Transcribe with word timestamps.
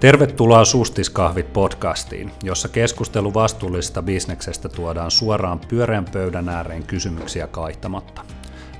Tervetuloa 0.00 0.64
Sustiskahvit 0.64 1.52
podcastiin, 1.52 2.30
jossa 2.42 2.68
keskustelu 2.68 3.34
vastuullisesta 3.34 4.02
bisneksestä 4.02 4.68
tuodaan 4.68 5.10
suoraan 5.10 5.60
pyöreän 5.68 6.04
pöydän 6.12 6.48
ääreen 6.48 6.82
kysymyksiä 6.82 7.46
kaihtamatta. 7.46 8.22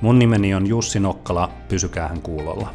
Mun 0.00 0.18
nimeni 0.18 0.54
on 0.54 0.66
Jussi 0.66 1.00
Nokkala, 1.00 1.50
pysykäähän 1.68 2.22
kuulolla. 2.22 2.74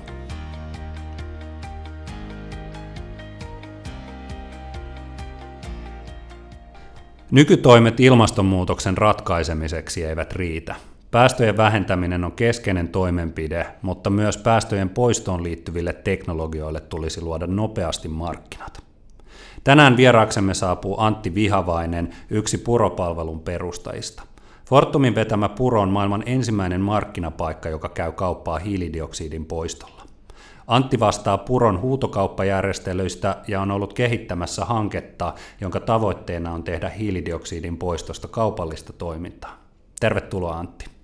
Nykytoimet 7.32 8.00
ilmastonmuutoksen 8.00 8.98
ratkaisemiseksi 8.98 10.04
eivät 10.06 10.34
riitä. 10.34 10.76
Päästöjen 11.12 11.58
vähentäminen 11.58 12.24
on 12.24 12.32
keskeinen 12.32 12.88
toimenpide, 12.88 13.68
mutta 13.82 14.10
myös 14.10 14.38
päästöjen 14.38 14.90
poistoon 14.90 15.44
liittyville 15.44 15.94
teknologioille 15.94 16.80
tulisi 16.80 17.22
luoda 17.22 17.48
nopeasti 17.48 18.08
markkinat. 18.08 18.84
Tänään 19.64 19.98
vieraaksemme 19.98 20.54
saapuu 20.54 20.96
Antti 21.00 21.36
Vihavainen, 21.36 22.10
yksi 22.30 22.58
puropalvelun 22.58 23.40
perustajista. 23.40 24.24
Fortumin 24.66 25.16
vetämä 25.16 25.50
puro 25.50 25.82
on 25.82 25.90
maailman 25.90 26.24
ensimmäinen 26.26 26.82
markkinapaikka, 26.82 27.70
joka 27.70 27.90
käy 27.90 28.12
kauppaa 28.12 28.60
hiilidioksidin 28.60 29.46
poistolla. 29.46 30.04
Antti 30.68 31.00
vastaa 31.00 31.38
Puron 31.38 31.82
huutokauppajärjestelyistä 31.82 33.38
ja 33.48 33.62
on 33.62 33.72
ollut 33.72 33.94
kehittämässä 33.94 34.66
hanketta, 34.66 35.34
jonka 35.62 35.80
tavoitteena 35.80 36.54
on 36.54 36.64
tehdä 36.64 36.90
hiilidioksidin 36.90 37.78
poistosta 37.78 38.28
kaupallista 38.28 38.94
toimintaa. 38.94 39.58
Tervetuloa 40.00 40.58
Antti. 40.60 41.01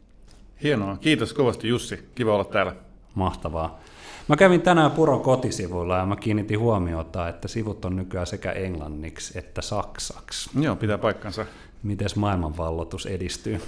Hienoa. 0.64 0.98
Kiitos 0.98 1.34
kovasti 1.34 1.68
Jussi. 1.68 2.10
Kiva 2.16 2.34
olla 2.34 2.44
täällä. 2.44 2.76
Mahtavaa. 3.16 3.80
Mä 4.28 4.36
kävin 4.36 4.62
tänään 4.62 4.92
Puron 4.92 5.22
kotisivuilla 5.22 5.98
ja 5.98 6.06
mä 6.06 6.16
kiinnitin 6.16 6.60
huomiota, 6.60 7.30
että 7.30 7.48
sivut 7.48 7.86
on 7.86 7.96
nykyään 7.96 8.28
sekä 8.28 8.52
englanniksi 8.52 9.40
että 9.40 9.62
saksaksi. 9.62 10.50
Joo, 10.60 10.76
pitää 10.76 10.98
paikkansa. 10.98 11.46
Miten 11.84 12.08
maailmanvallotus 12.16 13.06
edistyy? 13.06 13.62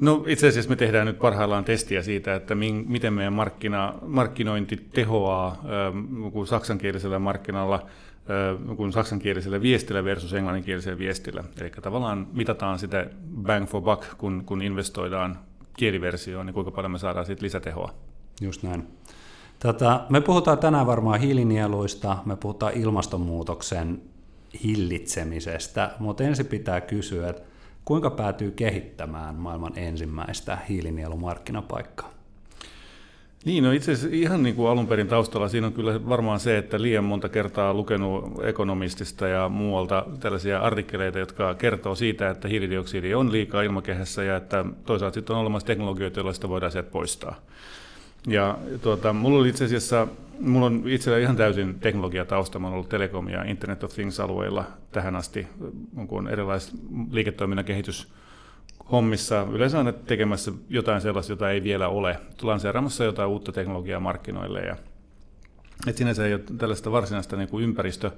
No 0.00 0.24
itse 0.26 0.48
asiassa 0.48 0.70
me 0.70 0.76
tehdään 0.76 1.06
nyt 1.06 1.18
parhaillaan 1.18 1.64
testiä 1.64 2.02
siitä, 2.02 2.34
että 2.34 2.54
min, 2.54 2.84
miten 2.88 3.12
meidän 3.12 3.32
markkina, 3.32 3.94
markkinointi 4.02 4.76
tehoaa 4.76 5.64
kuin 6.32 6.46
saksankielisellä 6.46 7.18
markkinalla 7.18 7.74
äh, 7.74 8.76
kuin 8.76 8.92
saksankielisellä 8.92 9.62
viestillä 9.62 10.04
versus 10.04 10.34
englanninkielisellä 10.34 10.98
viestillä. 10.98 11.44
Eli 11.60 11.70
tavallaan 11.70 12.26
mitataan 12.32 12.78
sitä 12.78 13.06
bang 13.42 13.66
for 13.66 13.82
buck, 13.82 14.18
kun, 14.18 14.42
kun 14.46 14.62
investoidaan 14.62 15.38
kieliversioon, 15.78 16.46
niin 16.46 16.54
kuinka 16.54 16.70
paljon 16.70 16.90
me 16.90 16.98
saadaan 16.98 17.26
siitä 17.26 17.44
lisätehoa. 17.44 17.94
Just 18.40 18.62
näin. 18.62 18.86
Tätä, 19.58 20.00
me 20.08 20.20
puhutaan 20.20 20.58
tänään 20.58 20.86
varmaan 20.86 21.20
hiilinieluista, 21.20 22.18
me 22.24 22.36
puhutaan 22.36 22.72
ilmastonmuutoksen 22.72 24.02
hillitsemisestä, 24.64 25.90
mutta 25.98 26.24
ensin 26.24 26.46
pitää 26.46 26.80
kysyä, 26.80 27.28
että 27.28 27.42
kuinka 27.84 28.10
päätyy 28.10 28.50
kehittämään 28.50 29.34
maailman 29.34 29.72
ensimmäistä 29.78 30.58
hiilinielumarkkinapaikkaa? 30.68 32.17
Niin, 33.48 33.64
no 33.64 33.72
itse 33.72 33.92
asiassa 33.92 34.16
ihan 34.16 34.42
niin 34.42 34.54
kuin 34.54 34.70
alun 34.70 34.86
perin 34.86 35.08
taustalla 35.08 35.48
siinä 35.48 35.66
on 35.66 35.72
kyllä 35.72 36.08
varmaan 36.08 36.40
se, 36.40 36.58
että 36.58 36.82
liian 36.82 37.04
monta 37.04 37.28
kertaa 37.28 37.74
lukenut 37.74 38.24
ekonomistista 38.42 39.28
ja 39.28 39.48
muualta 39.48 40.06
tällaisia 40.20 40.58
artikkeleita, 40.60 41.18
jotka 41.18 41.54
kertoo 41.54 41.94
siitä, 41.94 42.30
että 42.30 42.48
hiilidioksidi 42.48 43.14
on 43.14 43.32
liikaa 43.32 43.62
ilmakehässä 43.62 44.24
ja 44.24 44.36
että 44.36 44.64
toisaalta 44.86 45.14
sitten 45.14 45.36
on 45.36 45.42
olemassa 45.42 45.66
teknologioita, 45.66 46.20
joilla 46.20 46.32
sitä 46.32 46.48
voidaan 46.48 46.72
sieltä 46.72 46.90
poistaa. 46.90 47.36
Ja 48.26 48.58
tuota, 48.82 49.12
mulla 49.12 49.40
oli 49.40 49.48
itse 49.48 49.64
asiassa, 49.64 50.08
mulla 50.40 50.66
on 50.66 50.82
itsellä 50.86 51.18
ihan 51.18 51.36
täysin 51.36 51.74
teknologiatausta, 51.80 52.58
mä 52.58 52.66
olen 52.66 52.74
ollut 52.74 52.88
Telekom 52.88 53.28
ja 53.28 53.44
Internet 53.44 53.84
of 53.84 53.92
Things-alueilla 53.92 54.64
tähän 54.92 55.16
asti, 55.16 55.46
kun 56.06 56.28
erilaiset 56.28 56.74
liiketoiminnan 57.10 57.64
kehitys 57.64 58.08
hommissa 58.92 59.46
yleensä 59.52 59.78
aina 59.78 59.92
tekemässä 59.92 60.52
jotain 60.68 61.00
sellaista, 61.00 61.32
jota 61.32 61.50
ei 61.50 61.62
vielä 61.62 61.88
ole, 61.88 62.20
lanseeraamassa 62.42 63.04
jotain 63.04 63.28
uutta 63.28 63.52
teknologiaa 63.52 64.00
markkinoille. 64.00 64.60
Ja, 64.60 64.76
et 65.86 65.96
sinänsä 65.96 66.26
ei 66.26 66.34
ole 66.34 66.42
tällaista 66.58 66.92
varsinaista 66.92 67.36
niin 67.36 67.48
kuin 67.48 67.64
ympäristö 67.64 68.10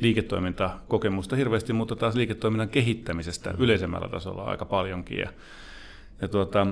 liiketoimintakokemusta 0.00 1.36
hirveästi, 1.36 1.72
mutta 1.72 1.96
taas 1.96 2.14
liiketoiminnan 2.14 2.68
kehittämisestä 2.68 3.54
yleisemmällä 3.58 4.08
tasolla 4.08 4.42
aika 4.42 4.64
paljonkin. 4.64 5.18
Ja, 5.18 5.28
ja 6.20 6.28
tuota, 6.28 6.66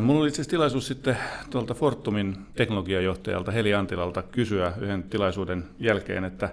mulla 0.00 0.20
oli 0.20 0.28
itse 0.28 0.36
asiassa 0.36 0.50
tilaisuus 0.50 0.86
sitten 0.86 1.16
tuolta 1.50 1.74
Fortumin 1.74 2.36
teknologiajohtajalta 2.54 3.52
Heli 3.52 3.74
Antilalta 3.74 4.22
kysyä 4.22 4.72
yhden 4.80 5.02
tilaisuuden 5.02 5.64
jälkeen, 5.78 6.24
että 6.24 6.48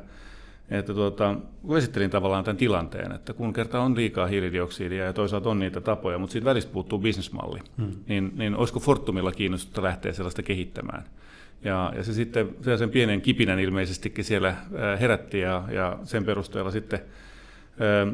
että 0.71 0.93
tuota, 0.93 1.35
kun 1.61 1.77
esittelin 1.77 2.09
tavallaan 2.09 2.43
tämän 2.43 2.57
tilanteen, 2.57 3.11
että 3.11 3.33
kun 3.33 3.53
kerta 3.53 3.81
on 3.81 3.95
liikaa 3.95 4.27
hiilidioksidia 4.27 5.05
ja 5.05 5.13
toisaalta 5.13 5.49
on 5.49 5.59
niitä 5.59 5.81
tapoja, 5.81 6.17
mutta 6.17 6.31
siitä 6.31 6.45
välistä 6.45 6.73
puuttuu 6.73 6.99
bisnesmalli, 6.99 7.59
hmm. 7.77 7.91
niin, 8.07 8.31
niin 8.35 8.55
olisiko 8.55 8.79
Fortumilla 8.79 9.31
kiinnostusta 9.31 9.83
lähteä 9.83 10.13
sellaista 10.13 10.43
kehittämään? 10.43 11.03
Ja, 11.63 11.93
ja 11.95 12.03
se 12.03 12.13
sitten 12.13 12.55
sen 12.77 12.89
pienen 12.89 13.21
kipinän 13.21 13.59
ilmeisestikin 13.59 14.25
siellä 14.25 14.55
herätti 14.99 15.39
ja, 15.39 15.63
ja 15.71 15.99
sen 16.03 16.25
perusteella 16.25 16.71
sitten 16.71 16.99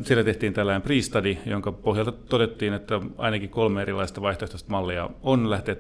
siellä 0.01 0.23
tehtiin 0.23 0.53
tällainen 0.53 0.81
pre-study, 0.81 1.37
jonka 1.49 1.71
pohjalta 1.71 2.11
todettiin, 2.11 2.73
että 2.73 3.01
ainakin 3.17 3.49
kolme 3.49 3.81
erilaista 3.81 4.21
vaihtoehtoista 4.21 4.71
mallia 4.71 5.09
on 5.23 5.49
lähteä 5.49 5.75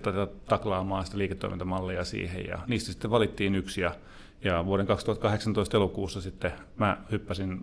taklaamaan 0.45 1.05
sitä 1.05 1.17
liiketoimintamallia 1.17 2.03
siihen, 2.03 2.47
ja 2.47 2.59
niistä 2.67 2.91
sitten 2.91 3.11
valittiin 3.11 3.55
yksi, 3.55 3.81
ja 3.81 3.95
ja 4.43 4.65
vuoden 4.65 4.87
2018 4.87 5.77
elokuussa 5.77 6.21
sitten 6.21 6.51
mä 6.77 6.97
hyppäsin 7.11 7.59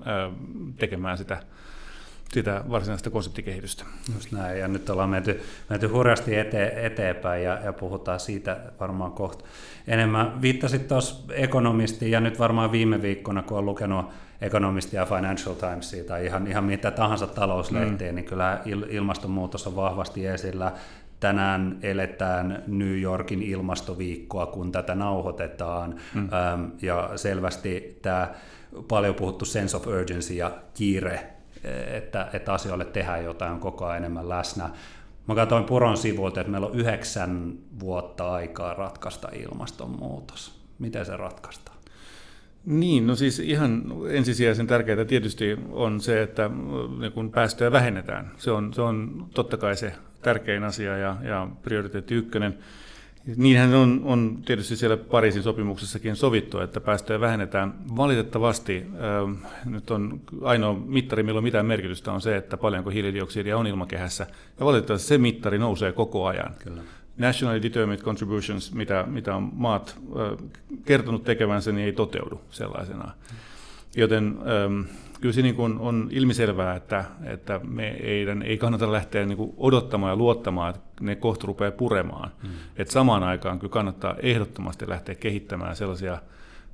tekemään 0.79 1.19
sitä, 1.19 1.43
sitä 2.33 2.65
varsinaista 2.71 3.11
konseptikehitystä. 3.11 3.85
Just 4.15 4.33
näin, 4.33 4.59
ja 4.59 4.69
nyt 4.69 4.91
ollaan 4.91 5.11
menty, 5.11 5.41
menty 5.71 5.87
hurjasti 5.87 6.37
ete, 6.37 6.87
eteenpäin 6.87 7.45
ja, 7.45 7.59
ja 7.65 7.73
puhutaan 7.73 8.21
siitä 8.21 8.57
varmaan 8.81 9.13
kohta 9.13 9.45
enemmän. 9.87 10.43
Viittasit 10.43 10.89
tuossa 10.89 11.33
ekonomistiin 11.33 12.11
ja 12.11 12.21
nyt 12.21 12.39
varmaan 12.39 12.73
viime 12.73 13.03
viikkona, 13.03 13.43
kun 13.43 13.59
on 13.59 13.67
lukenut 13.67 14.07
Economistia 14.41 15.01
ja 15.01 15.07
Financial 15.07 15.55
Timesia 15.55 16.05
tai 16.05 16.27
ihan, 16.27 16.47
ihan 16.47 16.65
mitä 16.65 16.91
tahansa 16.91 17.27
talouslehtiä, 17.27 18.13
mm. 18.13 18.15
niin 18.15 18.25
kyllä 18.25 18.61
ilmastonmuutos 18.89 19.67
on 19.67 19.77
vahvasti 19.77 20.27
esillä 20.27 20.73
tänään 21.21 21.79
eletään 21.83 22.63
New 22.67 23.01
Yorkin 23.01 23.43
ilmastoviikkoa, 23.43 24.47
kun 24.47 24.73
tätä 24.73 24.95
nauhoitetaan, 24.95 25.95
mm. 26.15 26.29
ja 26.83 27.11
selvästi 27.17 27.99
tämä 28.03 28.35
paljon 28.89 29.15
puhuttu 29.15 29.45
sense 29.45 29.77
of 29.77 29.87
urgency 29.87 30.35
ja 30.35 30.51
kiire, 30.75 31.27
että, 31.93 32.29
että 32.33 32.53
asioille 32.53 32.85
tehdään 32.85 33.25
jotain, 33.25 33.53
on 33.53 33.61
koko 33.61 33.85
ajan 33.85 33.97
enemmän 33.97 34.29
läsnä. 34.29 34.71
Mä 35.29 35.35
katsoin 35.35 35.65
Puron 35.65 35.97
sivuilta, 35.97 36.41
että 36.41 36.51
meillä 36.51 36.67
on 36.67 36.75
yhdeksän 36.75 37.53
vuotta 37.81 38.33
aikaa 38.33 38.75
ratkaista 38.75 39.29
ilmastonmuutos. 39.33 40.61
Miten 40.79 41.07
se 41.07 41.17
ratkaistaan? 41.17 41.79
Niin, 42.65 43.07
no 43.07 43.15
siis 43.15 43.39
ihan 43.39 43.83
ensisijaisen 44.11 44.67
tärkeää 44.67 45.05
tietysti 45.05 45.59
on 45.71 46.01
se, 46.01 46.23
että 46.23 46.51
kun 47.15 47.31
päästöjä 47.31 47.73
vähennetään. 47.73 48.31
Se 48.37 48.51
on, 48.51 48.75
se 48.75 48.83
on 48.83 49.27
totta 49.35 49.57
kai 49.57 49.77
se 49.77 49.93
tärkein 50.25 50.65
asia 50.65 50.97
ja, 50.97 51.17
ja 51.23 51.49
prioriteetti 51.63 52.15
ykkönen. 52.15 52.59
Niinhän 53.37 53.75
on, 53.75 54.01
on 54.05 54.39
tietysti 54.45 54.77
siellä 54.77 54.97
Pariisin 54.97 55.43
sopimuksessakin 55.43 56.17
sovittu, 56.17 56.59
että 56.61 56.81
päästöjä 56.81 57.21
vähennetään. 57.21 57.75
Valitettavasti 57.97 58.87
äh, 58.87 59.51
nyt 59.65 59.91
on 59.91 60.21
ainoa 60.43 60.75
mittari, 60.87 61.23
millä 61.23 61.39
on 61.39 61.45
mitään 61.45 61.67
merkitystä, 61.67 62.13
on 62.13 62.21
se, 62.21 62.37
että 62.37 62.57
paljonko 62.57 62.91
hiilidioksidia 62.91 63.59
on 63.59 63.67
ilmakehässä. 63.67 64.27
Ja 64.61 64.67
valitettavasti 64.67 65.09
se 65.09 65.19
mittari 65.19 65.59
nousee 65.59 65.93
koko 65.93 66.27
ajan. 66.27 66.55
Kyllä. 66.65 66.83
Nationally 67.19 67.63
Determined 67.63 68.01
Contributions, 68.01 68.75
mitä, 68.75 69.05
mitä 69.09 69.37
on 69.37 69.51
maat 69.53 69.97
äh, 69.99 70.49
kertonut 70.85 71.25
tekevänsä, 71.25 71.73
niin 71.73 71.87
ei 71.87 71.93
toteudu 71.93 72.41
sellaisenaan. 72.51 73.13
Joten 73.97 74.39
ähm, 74.39 74.81
kyllä 75.25 75.35
se 75.35 75.43
niin 75.43 75.55
kuin 75.55 75.79
on 75.79 76.09
ilmiselvää, 76.11 76.77
että, 76.77 77.05
että 77.25 77.61
meidän 77.63 78.43
ei 78.43 78.59
kannata 78.59 78.93
lähteä 78.93 79.27
niin 79.27 79.37
kuin 79.37 79.55
odottamaan 79.57 80.11
ja 80.11 80.17
luottamaan, 80.17 80.75
että 80.75 81.05
ne 81.05 81.17
kohta 81.17 81.47
rupeaa 81.47 81.71
puremaan. 81.71 82.31
Mm. 82.43 82.49
Et 82.77 82.91
samaan 82.91 83.23
aikaan 83.23 83.59
kyllä 83.59 83.71
kannattaa 83.71 84.17
ehdottomasti 84.19 84.89
lähteä 84.89 85.15
kehittämään 85.15 85.77
sellaisia 85.77 86.19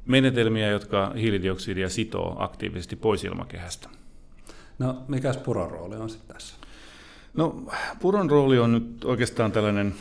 menetelmiä, 0.06 0.68
jotka 0.68 1.12
hiilidioksidia 1.16 1.88
sitoo 1.88 2.36
aktiivisesti 2.38 2.96
pois 2.96 3.24
ilmakehästä. 3.24 3.88
No, 4.78 5.02
mikä 5.08 5.34
puron 5.44 5.70
rooli 5.70 5.96
on 5.96 6.10
sitten 6.10 6.34
tässä? 6.34 6.56
No, 7.34 7.64
puron 8.00 8.30
rooli 8.30 8.58
on 8.58 8.72
nyt 8.72 9.04
oikeastaan 9.04 9.52
tällainen 9.52 9.94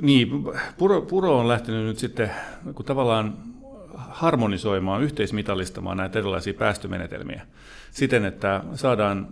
niin, 0.00 0.28
puro, 0.78 1.02
puro 1.02 1.38
on 1.38 1.48
lähtenyt 1.48 1.84
nyt 1.84 1.98
sitten 1.98 2.30
kun 2.74 2.84
tavallaan 2.84 3.54
harmonisoimaan, 4.14 5.02
yhteismitallistamaan 5.02 5.96
näitä 5.96 6.18
erilaisia 6.18 6.54
päästömenetelmiä 6.54 7.46
siten, 7.90 8.24
että 8.24 8.64
saadaan 8.74 9.28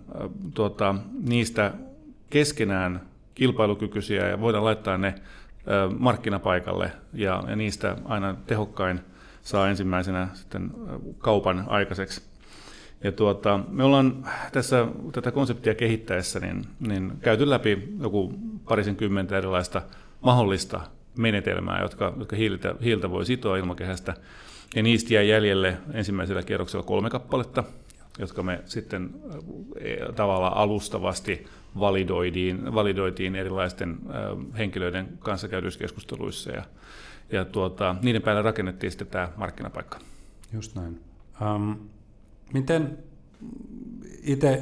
tuota, 0.55 0.95
niistä 1.23 1.73
keskenään 2.31 3.01
kilpailukykyisiä 3.35 4.29
ja 4.29 4.41
voidaan 4.41 4.65
laittaa 4.65 4.99
ne 4.99 5.15
markkinapaikalle 5.99 6.93
ja, 7.13 7.43
ja 7.49 7.57
niistä 7.57 7.97
aina 8.05 8.37
tehokkain 8.47 9.01
saa 9.43 9.69
ensimmäisenä 9.69 10.29
sitten 10.35 10.71
kaupan 11.19 11.65
aikaiseksi. 11.67 12.23
Ja 13.05 13.13
tuota, 13.13 13.61
me 13.69 13.85
ollaan 13.85 14.27
tässä 14.53 14.87
tätä 15.13 15.31
konseptia 15.31 15.75
kehittäessä 15.75 16.41
niin, 16.41 16.67
niin 16.81 17.13
käyty 17.21 17.51
läpi 17.51 17.89
joku 18.01 18.35
parisen 18.69 18.97
kymmentä 18.97 19.39
erilaista 19.39 19.83
mahdollista 20.21 20.81
menetelmää, 21.19 21.83
jotka, 21.83 22.13
jotka 22.19 22.37
hiiltä, 22.37 22.75
hiiltä 22.85 23.11
voi 23.11 23.27
sitoa 23.27 23.57
ilmakehästä. 23.57 24.15
Ja 24.75 24.83
niistä 24.83 25.15
jäi 25.15 25.29
jäljelle 25.29 25.79
ensimmäisellä 25.93 26.43
kierroksella 26.43 26.87
kolme 26.87 27.11
kappaletta, 27.11 27.65
jotka 28.19 28.43
me 28.43 28.61
sitten 28.65 29.11
e, 29.81 29.97
tavallaan 30.13 30.57
alustavasti 30.57 31.47
validoitiin, 31.81 32.75
validoitiin 32.75 33.37
erilaisten 33.37 33.99
henkilöiden 34.59 35.09
kanssa 35.19 35.49
käydyissä 35.49 35.81
keskusteluissa. 35.81 36.51
Ja, 36.51 36.63
ja 37.33 37.45
tuota, 37.45 37.97
niiden 38.03 38.23
päälle 38.23 38.43
rakennettiin 38.43 38.91
sitten 38.91 39.07
tämä 39.07 39.29
markkinapaikka. 39.37 39.99
Just 40.53 40.75
näin. 40.75 41.01
Um, 41.55 41.77
miten 42.53 42.99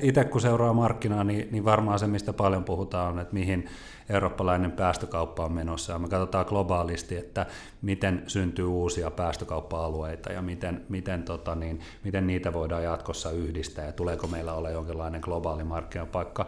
itse 0.02 0.24
kun 0.24 0.40
seuraa 0.40 0.72
markkinaa, 0.72 1.24
niin, 1.24 1.48
niin 1.50 1.64
varmaan 1.64 1.98
se, 1.98 2.06
mistä 2.06 2.32
paljon 2.32 2.64
puhutaan, 2.64 3.12
on, 3.12 3.18
että 3.18 3.34
mihin 3.34 3.68
eurooppalainen 4.08 4.72
päästökauppa 4.72 5.44
on 5.44 5.52
menossa. 5.52 5.92
Ja 5.92 5.98
me 5.98 6.08
katsotaan 6.08 6.46
globaalisti, 6.48 7.16
että 7.16 7.46
miten 7.82 8.22
syntyy 8.26 8.64
uusia 8.64 9.10
päästökauppa-alueita 9.10 10.32
ja 10.32 10.42
miten, 10.42 10.84
miten, 10.88 11.22
tota 11.22 11.54
niin, 11.54 11.80
miten 12.04 12.26
niitä 12.26 12.52
voidaan 12.52 12.84
jatkossa 12.84 13.30
yhdistää 13.30 13.86
ja 13.86 13.92
tuleeko 13.92 14.26
meillä 14.26 14.52
olla 14.52 14.70
jonkinlainen 14.70 15.20
globaali 15.20 15.64
markkinapaikka. 15.64 16.46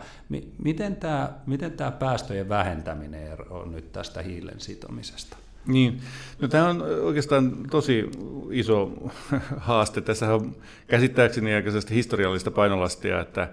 Miten 0.59 0.97
tämä, 0.97 1.33
miten 1.47 1.73
tämä 1.73 1.91
päästöjen 1.91 2.49
vähentäminen 2.49 3.37
on 3.51 3.73
nyt 3.73 3.93
tästä 3.93 4.23
hiilen 4.23 4.61
sitomisesta? 4.61 5.37
Niin, 5.67 6.01
no 6.41 6.49
tämä 6.49 6.69
on 6.69 6.83
oikeastaan 6.83 7.57
tosi 7.71 8.11
iso 8.51 8.93
haaste. 9.57 10.01
Tässä 10.01 10.35
on 10.35 10.57
käsittääkseni 10.87 11.55
aikaisesti 11.55 11.95
historiallista 11.95 12.51
painolastia, 12.51 13.21
että 13.21 13.49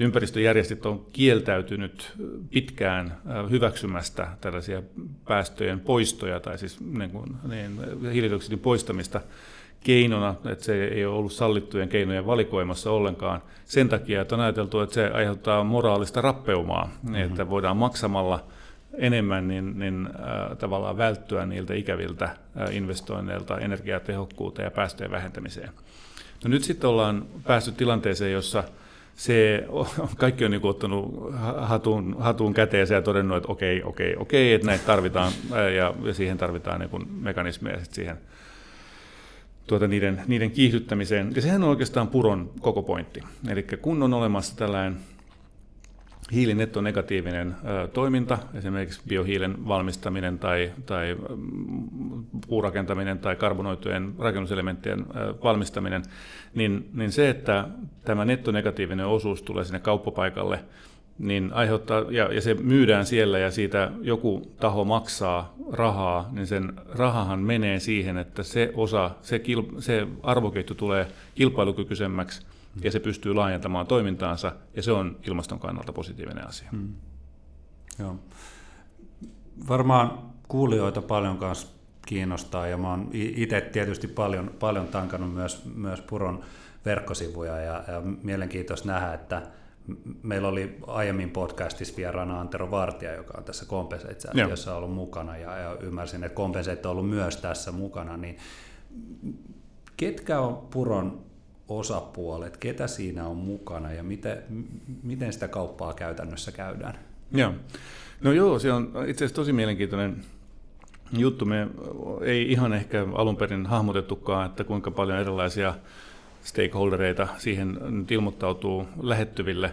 ympäristöjärjestöt 0.00 0.86
on 0.86 1.06
kieltäytynyt 1.12 2.12
pitkään 2.50 3.18
hyväksymästä 3.50 4.28
tällaisia 4.40 4.82
päästöjen 5.28 5.80
poistoja, 5.80 6.40
tai 6.40 6.58
siis 6.58 6.80
niin 6.80 7.10
kuin, 7.10 7.36
niin, 7.48 7.80
hiilidioksidin 8.12 8.58
poistamista 8.58 9.20
keinona, 9.80 10.34
että 10.44 10.64
se 10.64 10.84
ei 10.84 11.04
ole 11.06 11.16
ollut 11.16 11.32
sallittujen 11.32 11.88
keinojen 11.88 12.26
valikoimassa 12.26 12.90
ollenkaan 12.90 13.42
sen 13.64 13.88
takia, 13.88 14.22
että 14.22 14.34
on 14.34 14.40
ajateltu, 14.40 14.80
että 14.80 14.94
se 14.94 15.10
aiheuttaa 15.10 15.64
moraalista 15.64 16.20
rappeumaa, 16.20 16.84
mm-hmm. 17.02 17.14
että 17.14 17.50
voidaan 17.50 17.76
maksamalla– 17.76 18.44
enemmän, 18.94 19.48
niin, 19.48 19.78
niin 19.78 20.06
äh, 20.06 20.56
tavallaan 20.58 20.96
välttyä 20.96 21.46
niiltä 21.46 21.74
ikäviltä 21.74 22.24
äh, 22.24 22.76
investoinneilta 22.76 23.58
energiatehokkuuteen 23.58 24.66
ja 24.66 24.70
päästöjen 24.70 25.10
vähentämiseen. 25.10 25.70
No 26.44 26.48
nyt 26.50 26.64
sitten 26.64 26.90
ollaan 26.90 27.26
päästy 27.46 27.72
tilanteeseen, 27.72 28.32
jossa 28.32 28.64
se, 29.16 29.66
kaikki 30.16 30.44
on 30.44 30.50
niin 30.50 30.66
ottanut 30.66 31.34
hatun, 31.58 32.16
hatun 32.18 32.54
käteensä 32.54 32.94
ja 32.94 33.02
todennut, 33.02 33.36
että 33.36 33.52
okei, 33.52 33.82
okei, 33.82 34.16
okei, 34.18 34.52
että 34.52 34.66
näitä 34.66 34.86
tarvitaan 34.86 35.32
ja, 35.76 35.94
ja 36.04 36.14
siihen 36.14 36.38
tarvitaan 36.38 36.80
niin 36.80 37.08
mekanismeja 37.20 37.84
sit 37.84 37.94
siihen 37.94 38.18
tuota, 39.66 39.88
niiden, 39.88 40.22
niiden 40.26 40.50
kiihdyttämiseen. 40.50 41.32
Ja 41.34 41.42
sehän 41.42 41.62
on 41.62 41.70
oikeastaan 41.70 42.08
puron 42.08 42.50
koko 42.60 42.82
pointti. 42.82 43.22
Eli 43.48 43.62
kun 43.62 44.02
on 44.02 44.14
olemassa 44.14 44.56
tällainen 44.56 44.96
hiilinettonegatiivinen 46.32 47.56
toiminta, 47.92 48.38
esimerkiksi 48.54 49.00
biohiilen 49.08 49.68
valmistaminen 49.68 50.38
tai, 50.38 50.72
tai 50.86 51.16
puurakentaminen 52.48 53.18
tai 53.18 53.36
karbonoitujen 53.36 54.14
rakennuselementtien 54.18 55.06
valmistaminen, 55.44 56.02
niin, 56.54 56.90
niin 56.94 57.12
se, 57.12 57.30
että 57.30 57.68
tämä 58.04 58.24
nettonegatiivinen 58.24 59.06
osuus 59.06 59.42
tulee 59.42 59.64
sinne 59.64 59.80
kauppapaikalle, 59.80 60.64
niin 61.18 61.52
aiheuttaa, 61.52 62.04
ja, 62.10 62.34
ja 62.34 62.40
se 62.40 62.54
myydään 62.54 63.06
siellä 63.06 63.38
ja 63.38 63.50
siitä 63.50 63.90
joku 64.02 64.52
taho 64.60 64.84
maksaa 64.84 65.54
rahaa, 65.72 66.28
niin 66.32 66.46
sen 66.46 66.72
rahahan 66.94 67.40
menee 67.40 67.80
siihen, 67.80 68.18
että 68.18 68.42
se 68.42 68.72
osa, 68.74 69.10
se, 69.22 69.38
kil, 69.38 69.62
se 69.78 70.06
arvoketju 70.22 70.74
tulee 70.74 71.06
kilpailukykyisemmäksi 71.34 72.46
ja 72.80 72.90
se 72.90 73.00
pystyy 73.00 73.34
laajentamaan 73.34 73.86
toimintaansa, 73.86 74.52
ja 74.76 74.82
se 74.82 74.92
on 74.92 75.16
ilmaston 75.26 75.58
kannalta 75.58 75.92
positiivinen 75.92 76.48
asia. 76.48 76.68
Hmm. 76.72 76.94
Joo. 77.98 78.16
Varmaan 79.68 80.18
kuulijoita 80.48 81.02
paljon 81.02 81.38
kanssa 81.38 81.68
kiinnostaa, 82.06 82.66
ja 82.66 82.76
mä 82.76 82.90
oon 82.90 83.10
itse 83.12 83.60
tietysti 83.60 84.08
paljon, 84.08 84.50
paljon 84.60 84.88
tankannut 84.88 85.34
myös, 85.34 85.64
myös 85.74 86.00
Puron 86.00 86.44
verkkosivuja, 86.84 87.56
ja, 87.56 87.84
ja 87.88 88.02
mielenkiintoista 88.22 88.88
nähdä, 88.88 89.14
että 89.14 89.42
meillä 90.22 90.48
oli 90.48 90.78
aiemmin 90.86 91.30
podcastissa 91.30 91.96
vieraana 91.96 92.40
Antero 92.40 92.70
Vartija, 92.70 93.14
joka 93.14 93.38
on 93.38 93.44
tässä 93.44 93.66
Compensate-säätiössä 93.66 94.74
ollut 94.74 94.94
mukana, 94.94 95.36
ja, 95.36 95.58
ja 95.58 95.76
ymmärsin, 95.80 96.24
että 96.24 96.36
Compensate 96.36 96.88
on 96.88 96.92
ollut 96.92 97.10
myös 97.10 97.36
tässä 97.36 97.72
mukana, 97.72 98.16
niin 98.16 98.36
ketkä 99.96 100.40
on 100.40 100.66
Puron 100.70 101.31
osapuolet, 101.78 102.56
ketä 102.56 102.86
siinä 102.86 103.26
on 103.26 103.36
mukana 103.36 103.92
ja 103.92 104.02
miten, 104.02 104.42
miten 105.02 105.32
sitä 105.32 105.48
kauppaa 105.48 105.94
käytännössä 105.94 106.52
käydään? 106.52 106.98
Joo. 107.32 107.52
No 108.20 108.32
joo, 108.32 108.58
se 108.58 108.72
on 108.72 108.92
itse 109.06 109.24
asiassa 109.24 109.36
tosi 109.36 109.52
mielenkiintoinen 109.52 110.24
juttu. 111.12 111.44
Me 111.44 111.68
ei 112.22 112.52
ihan 112.52 112.72
ehkä 112.72 113.06
alun 113.14 113.36
perin 113.36 113.66
hahmotettukaan, 113.66 114.46
että 114.46 114.64
kuinka 114.64 114.90
paljon 114.90 115.18
erilaisia 115.18 115.74
stakeholdereita 116.42 117.28
siihen 117.38 117.78
nyt 117.90 118.10
ilmoittautuu 118.10 118.88
lähettyville. 119.02 119.72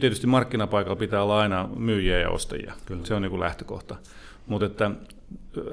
Tietysti 0.00 0.26
markkinapaikalla 0.26 0.96
pitää 0.96 1.22
olla 1.22 1.40
aina 1.40 1.68
myyjiä 1.76 2.18
ja 2.18 2.30
ostajia. 2.30 2.72
Kyllä. 2.86 3.06
Se 3.06 3.14
on 3.14 3.22
niin 3.22 3.30
kuin 3.30 3.40
lähtökohta. 3.40 3.96
Mutta 4.46 4.66
että 4.66 4.90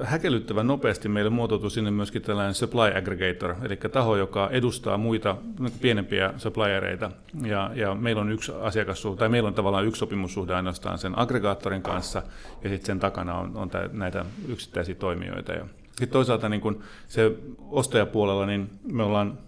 häkellyttävän 0.02 0.66
nopeasti 0.66 1.08
meille 1.08 1.30
muotoutui 1.30 1.70
sinne 1.70 1.90
myöskin 1.90 2.22
tällainen 2.22 2.54
supply 2.54 2.96
aggregator, 2.96 3.54
eli 3.62 3.76
taho, 3.76 4.16
joka 4.16 4.48
edustaa 4.52 4.96
muita 4.96 5.36
pienempiä 5.80 6.34
suppliereita. 6.36 7.10
Ja, 7.42 7.70
ja 7.74 7.94
meillä 7.94 8.22
on 8.22 8.32
yksi 8.32 8.52
asiakassuhde, 8.60 9.18
tai 9.18 9.28
meillä 9.28 9.46
on 9.46 9.54
tavallaan 9.54 9.86
yksi 9.86 9.98
sopimussuhde 9.98 10.54
ainoastaan 10.54 10.98
sen 10.98 11.18
aggregaattorin 11.18 11.82
kanssa, 11.82 12.22
ja 12.62 12.68
sitten 12.70 12.86
sen 12.86 13.00
takana 13.00 13.38
on, 13.38 13.56
on 13.56 13.70
tää, 13.70 13.88
näitä 13.92 14.24
yksittäisiä 14.48 14.94
toimijoita. 14.94 15.52
Ja 15.52 15.66
sitten 15.86 16.08
toisaalta 16.08 16.48
niin 16.48 16.60
kun 16.60 16.82
se 17.08 17.32
ostajapuolella, 17.70 18.46
niin 18.46 18.70
me 18.92 19.02
ollaan 19.02 19.38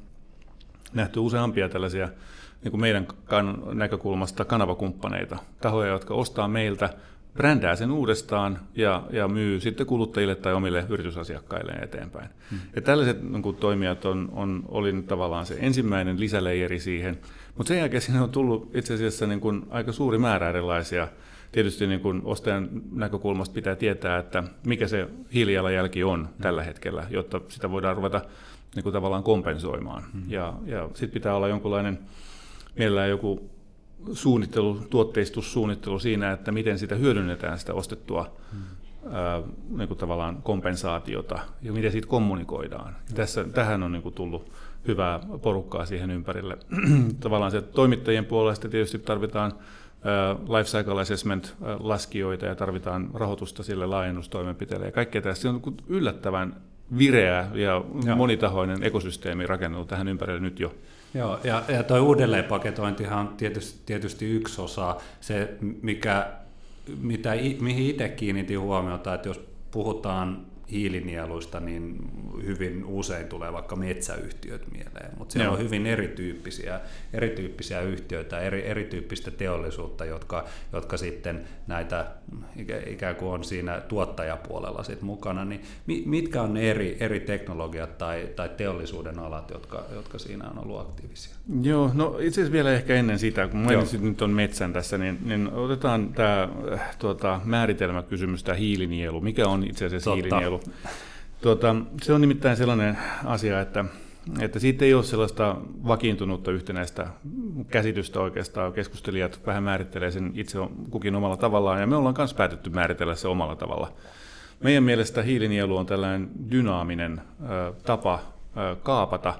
nähty 0.92 1.21
useampia 1.21 1.68
tällaisia 1.68 2.09
niin 2.64 2.71
kuin 2.71 2.80
meidän 2.80 3.06
näkökulmasta 3.75 4.45
kanavakumppaneita, 4.45 5.38
tahoja, 5.61 5.92
jotka 5.92 6.14
ostaa 6.14 6.49
meiltä 6.49 6.90
brändää 7.37 7.76
sen 7.76 7.90
uudestaan 7.90 8.59
ja, 8.75 9.02
ja 9.11 9.28
myy 9.28 9.61
sitten 9.61 9.87
kuluttajille 9.87 10.35
tai 10.35 10.55
omille 10.55 10.87
yritysasiakkaille 10.88 11.73
eteenpäin. 11.73 12.28
Hmm. 12.50 12.59
Ja 12.76 12.83
tällaiset 12.83 13.23
niin 13.23 13.43
kuin, 13.43 13.57
toimijat 13.57 14.05
on, 14.05 14.28
on, 14.33 14.62
oli 14.69 14.93
nyt 14.93 15.07
tavallaan 15.07 15.47
se 15.47 15.57
ensimmäinen 15.61 16.21
lisäleijeri 16.21 16.81
siihen, 16.81 17.19
mutta 17.57 17.69
sen 17.69 17.78
jälkeen 17.78 18.00
siinä 18.00 18.23
on 18.23 18.31
tullut 18.31 18.71
itse 18.76 18.95
asiassa 18.95 19.26
niin 19.26 19.40
kuin, 19.40 19.66
aika 19.71 19.93
suuri 19.93 20.19
määrä 20.19 20.49
erilaisia 20.49 21.09
Tietysti 21.52 21.87
niin 21.87 22.00
kuin 22.00 22.23
ostajan 22.25 22.69
näkökulmasta 22.93 23.55
pitää 23.55 23.76
tietää, 23.76 24.19
että 24.19 24.43
mikä 24.66 24.88
se 24.88 25.09
hiilijalanjälki 25.35 26.05
on 26.05 26.26
hmm. 26.26 26.43
tällä 26.43 26.62
hetkellä, 26.62 27.07
jotta 27.11 27.40
sitä 27.49 27.71
voidaan 27.71 27.97
ruveta 27.97 28.21
niin 28.75 28.83
kuin 28.83 28.93
tavallaan 28.93 29.23
kompensoimaan. 29.23 30.02
Hmm. 30.12 30.23
Ja, 30.28 30.55
ja 30.66 30.88
sitten 30.95 31.11
pitää 31.11 31.35
olla 31.35 31.49
jonkunlainen, 31.49 31.99
mielellään 32.78 33.11
joku 33.11 33.50
suunnittelu, 34.13 34.81
tuotteistussuunnittelu 34.91 35.99
siinä, 35.99 36.33
että 36.33 36.53
miten 36.53 36.79
sitä 36.79 36.95
hyödynnetään 36.95 37.59
sitä 37.59 37.75
ostettua 37.75 38.37
hmm. 38.53 38.63
ää, 39.15 39.43
niin 39.69 39.89
kuin 39.89 39.99
tavallaan 39.99 40.43
kompensaatiota 40.43 41.39
ja 41.63 41.73
miten 41.73 41.93
siitä 41.93 42.09
kommunikoidaan. 42.09 42.97
Hmm. 43.09 43.15
Tässä, 43.15 43.45
tähän 43.45 43.83
on 43.83 43.93
niin 43.93 44.03
kuin 44.03 44.15
tullut 44.15 44.53
hyvää 44.89 45.21
porukkaa 45.43 45.87
siihen 45.87 46.11
ympärille. 46.11 46.59
tavallaan 47.21 47.51
se 47.51 47.63
toimittajien 47.63 48.25
puolesta 48.25 48.69
tietysti 48.69 48.99
tarvitaan 48.99 49.53
life 50.49 50.71
cycle 50.71 51.01
assessment 51.01 51.57
laskijoita 51.81 52.47
ja 52.47 52.55
tarvitaan 52.55 53.11
rahoitusta 53.15 53.63
sille 53.63 53.87
laajennustoimenpiteelle 53.87 54.87
ja 54.87 54.93
kaikkea 54.93 55.23
tässä. 55.23 55.51
On 55.51 55.63
yllättävän 55.89 56.57
vireä 56.99 57.49
ja 57.55 57.85
Joo. 58.07 58.17
monitahoinen 58.17 58.83
ekosysteemi 58.83 59.47
rakennettu 59.47 59.87
tähän 59.87 60.09
ympärille 60.09 60.41
nyt 60.41 60.61
jo. 60.61 60.75
Joo, 61.16 61.38
ja, 61.44 61.62
ja 61.68 61.82
tuo 61.82 62.00
uudelleenpaketointihan 62.00 63.18
on 63.18 63.37
tietysti, 63.37 63.80
tietysti 63.87 64.30
yksi 64.30 64.62
osa, 64.62 64.96
se 65.20 65.56
mikä, 65.82 66.32
mitä, 67.00 67.30
mihin 67.61 67.90
itse 67.90 68.08
kiinnitin 68.08 68.61
huomiota, 68.61 69.14
että 69.14 69.28
jos 69.28 69.40
puhutaan 69.70 70.46
hiilinieluista, 70.70 71.61
niin 71.61 71.96
hyvin 72.44 72.85
usein 72.85 73.26
tulee 73.26 73.52
vaikka 73.52 73.76
metsäyhtiöt 73.76 74.62
mieleen, 74.73 75.11
mutta 75.18 75.32
siellä 75.32 75.46
Joo. 75.46 75.54
on 75.54 75.64
hyvin 75.64 75.87
erityyppisiä, 75.87 76.80
erityyppisiä 77.12 77.80
yhtiöitä, 77.80 78.40
eri, 78.40 78.66
erityyppistä 78.66 79.30
teollisuutta, 79.30 80.04
jotka, 80.04 80.44
jotka 80.73 80.96
sitten 80.96 81.44
näitä 81.66 82.06
ikään 82.87 83.16
kuin 83.16 83.30
on 83.30 83.44
siinä 83.44 83.80
tuottajapuolella 83.80 84.82
sit 84.82 85.02
mukana, 85.02 85.44
niin 85.44 85.61
mitkä 86.06 86.42
on 86.42 86.54
ne 86.54 86.70
eri, 86.70 86.96
eri 87.00 87.20
teknologiat 87.20 87.99
tai, 87.99 88.28
tai 88.37 88.49
teollisuuden 88.56 89.18
alat, 89.18 89.50
jotka, 89.50 89.85
jotka 89.94 90.18
siinä 90.18 90.49
on 90.49 90.58
ollut 90.58 90.80
aktiivisia? 90.80 91.35
Joo, 91.62 91.90
no 91.94 92.18
itse 92.18 92.40
asiassa 92.40 92.52
vielä 92.52 92.73
ehkä 92.73 92.94
ennen 92.94 93.18
sitä, 93.18 93.49
kun 93.49 93.61
mainitsit 93.61 94.00
nyt 94.00 94.23
on 94.23 94.30
metsän 94.30 94.73
tässä, 94.73 94.99
niin, 94.99 95.18
niin 95.25 95.52
otetaan 95.52 96.12
tämä 96.12 96.49
tuota, 96.99 97.40
määritelmäkysymys, 97.44 98.44
tämä 98.44 98.56
hiilinielu. 98.56 99.20
Mikä 99.20 99.49
on 99.49 99.64
itse 99.64 99.87
asiassa 99.87 100.11
Totta. 100.11 100.23
hiilinielu? 100.23 100.56
Tuota, 101.41 101.77
se 102.03 102.13
on 102.13 102.21
nimittäin 102.21 102.57
sellainen 102.57 102.99
asia, 103.25 103.61
että, 103.61 103.85
että 104.41 104.59
siitä 104.59 104.85
ei 104.85 104.95
ole 104.95 105.05
sellaista 105.05 105.57
vakiintunutta 105.87 106.51
yhtenäistä 106.51 107.07
käsitystä 107.69 108.21
oikeastaan. 108.21 108.73
Keskustelijat 108.73 109.41
vähän 109.47 109.63
määrittelee 109.63 110.11
sen 110.11 110.33
itse 110.35 110.59
kukin 110.91 111.15
omalla 111.15 111.37
tavallaan, 111.37 111.81
ja 111.81 111.87
me 111.87 111.97
ollaan 111.97 112.15
myös 112.19 112.35
päätetty 112.35 112.71
määritellä 112.71 113.15
se 113.15 113.29
omalla 113.29 113.57
tavalla. 113.57 113.93
Meidän 114.61 114.85
mielestä 114.85 115.23
hiilinielu 115.23 115.77
on 115.77 115.87
tällainen 115.87 116.31
dynaaminen 116.51 117.21
ö, 117.43 117.73
tapa 117.83 118.21
ö, 118.57 118.77
kaapata 118.77 119.35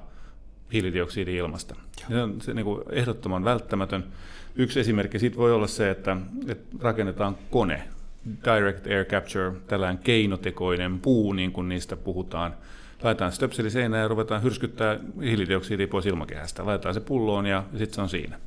hiilidioksidi 0.73 1.37
ilmasta. 1.37 1.75
Se 2.09 2.23
on 2.23 2.41
se, 2.41 2.55
niin 2.55 2.65
kuin 2.65 2.83
ehdottoman 2.91 3.45
välttämätön. 3.45 4.05
Yksi 4.57 4.81
esimerkki 4.81 5.19
siitä 5.19 5.37
voi 5.37 5.53
olla 5.53 5.67
se, 5.67 5.91
että, 5.91 6.17
että 6.49 6.77
rakennetaan 6.81 7.37
kone, 7.51 7.89
direct 8.45 8.87
air 8.87 9.05
capture, 9.05 9.53
tällainen 9.67 9.99
keinotekoinen 9.99 10.99
puu, 11.01 11.33
niin 11.33 11.53
kuin 11.53 11.69
niistä 11.69 11.97
puhutaan. 11.97 12.55
Laitetaan 13.03 13.33
stöpseli 13.33 13.71
seinään 13.71 14.03
ja 14.03 14.09
ruvetaan 14.09 14.43
hyrskyttää 14.43 14.99
hiilidioksidia 15.23 15.89
pois 15.89 16.07
ilmakehästä. 16.07 16.67
Laitetaan 16.67 16.95
se 16.95 17.01
pulloon 17.01 17.47
ja, 17.47 17.65
sitten 17.71 17.95
se 17.95 18.01
on 18.01 18.09
siinä. 18.09 18.39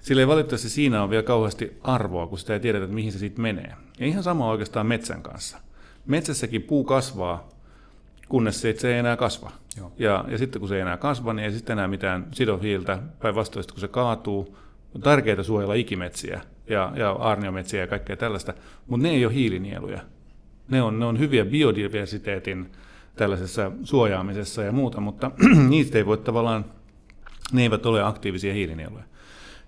Sillä 0.00 0.22
ei 0.22 0.28
valitettavasti 0.28 0.68
siinä 0.68 1.02
on 1.02 1.10
vielä 1.10 1.22
kauheasti 1.22 1.78
arvoa, 1.82 2.26
kun 2.26 2.38
sitä 2.38 2.52
ei 2.52 2.60
tiedetä, 2.60 2.84
että 2.84 2.94
mihin 2.94 3.12
se 3.12 3.18
sitten 3.18 3.42
menee. 3.42 3.72
Ja 3.98 4.06
ihan 4.06 4.22
sama 4.22 4.50
oikeastaan 4.50 4.86
metsän 4.86 5.22
kanssa. 5.22 5.58
Metsässäkin 6.06 6.62
puu 6.62 6.84
kasvaa, 6.84 7.48
kunnes 8.28 8.60
se, 8.60 8.74
se 8.78 8.92
ei 8.92 8.98
enää 8.98 9.16
kasva. 9.16 9.52
Joo. 9.76 9.92
Ja, 9.98 10.24
ja 10.28 10.38
sitten 10.38 10.60
kun 10.60 10.68
se 10.68 10.74
ei 10.74 10.80
enää 10.80 10.96
kasva, 10.96 11.32
niin 11.32 11.44
ei 11.44 11.52
sitten 11.52 11.74
enää 11.74 11.88
mitään 11.88 12.26
sidohiiltä. 12.32 12.98
Päinvastoin, 13.22 13.64
kun 13.72 13.80
se 13.80 13.88
kaatuu, 13.88 14.56
on 14.94 15.00
tärkeää 15.00 15.42
suojella 15.42 15.74
ikimetsiä 15.74 16.40
ja, 16.70 16.92
ja 16.96 17.10
aarniometsiä 17.10 17.80
ja 17.80 17.86
kaikkea 17.86 18.16
tällaista, 18.16 18.54
mutta 18.86 19.02
ne 19.02 19.10
ei 19.10 19.24
ole 19.26 19.34
hiilinieluja. 19.34 20.00
Ne 20.68 20.82
on, 20.82 20.98
ne 20.98 21.04
on 21.06 21.18
hyviä 21.18 21.44
biodiversiteetin 21.44 22.72
tällaisessa 23.16 23.72
suojaamisessa 23.84 24.62
ja 24.62 24.72
muuta, 24.72 25.00
mutta 25.00 25.30
niistä 25.68 25.98
ei 25.98 26.06
voi 26.06 26.18
tavallaan, 26.18 26.64
ne 27.52 27.62
eivät 27.62 27.86
ole 27.86 28.02
aktiivisia 28.02 28.54
hiilinieluja. 28.54 29.04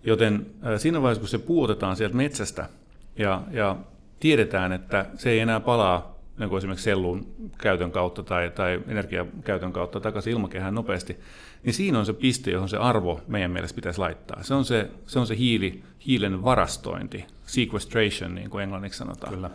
Joten 0.05 0.47
äh, 0.67 0.81
siinä 0.81 1.03
vaiheessa, 1.03 1.21
kun 1.21 1.29
se 1.29 1.39
puutetaan 1.39 1.97
sieltä 1.97 2.17
metsästä 2.17 2.69
ja, 3.17 3.43
ja 3.51 3.77
tiedetään, 4.21 4.73
että 4.73 5.07
se 5.15 5.31
ei 5.31 5.41
enää 5.41 5.61
palaa 5.61 6.12
niin 6.43 6.49
kuin 6.49 6.59
esimerkiksi 6.59 6.85
sellun 6.85 7.27
käytön 7.59 7.93
kautta 7.93 8.23
tai, 8.23 8.51
tai 8.51 8.81
energiakäytön 8.89 9.73
kautta 9.73 10.01
takaisin 10.01 10.33
ilmakehään 10.33 10.75
nopeasti, 10.75 11.17
niin 11.63 11.75
siinä 11.75 11.99
on 11.99 12.07
se 12.07 12.13
piste, 12.13 12.51
johon 12.51 12.69
se 12.69 12.77
arvo 12.77 13.21
meidän 13.29 13.51
mielestä 13.51 13.77
pitäisi 13.77 13.99
laittaa. 13.99 14.43
Se 14.43 14.55
on 14.55 14.65
se, 14.65 14.91
se, 15.07 15.19
on 15.19 15.27
se 15.27 15.37
hiili, 15.37 15.83
hiilen 16.07 16.45
varastointi, 16.45 17.25
sequestration, 17.47 18.35
niin 18.35 18.51
kuin 18.51 18.63
englanniksi 18.63 18.99
sanotaan. 18.99 19.35
Kyllä. 19.35 19.51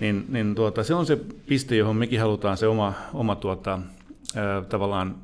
Niin, 0.00 0.24
niin 0.28 0.54
tuota, 0.54 0.84
se 0.84 0.94
on 0.94 1.06
se 1.06 1.16
piste, 1.46 1.76
johon 1.76 1.96
mekin 1.96 2.20
halutaan 2.20 2.56
se 2.56 2.66
oma, 2.66 2.94
oma 3.14 3.36
tuota, 3.36 3.78
ää, 4.36 4.62
tavallaan 4.62 5.14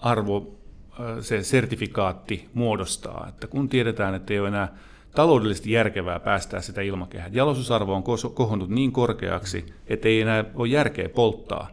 arvo, 0.00 0.54
ää, 1.00 1.22
se 1.22 1.42
sertifikaatti 1.42 2.48
muodostaa. 2.54 3.26
Että 3.28 3.46
kun 3.46 3.68
tiedetään, 3.68 4.14
että 4.14 4.32
ei 4.32 4.40
ole 4.40 4.48
enää 4.48 4.68
taloudellisesti 5.14 5.70
järkevää 5.70 6.20
päästää 6.20 6.60
sitä 6.60 6.80
ilmakehää. 6.80 7.30
Jalostusarvo 7.32 7.94
on 7.94 8.04
kohonnut 8.34 8.70
niin 8.70 8.92
korkeaksi, 8.92 9.66
että 9.86 10.08
ei 10.08 10.20
enää 10.20 10.44
ole 10.54 10.68
järkeä 10.68 11.08
polttaa. 11.08 11.70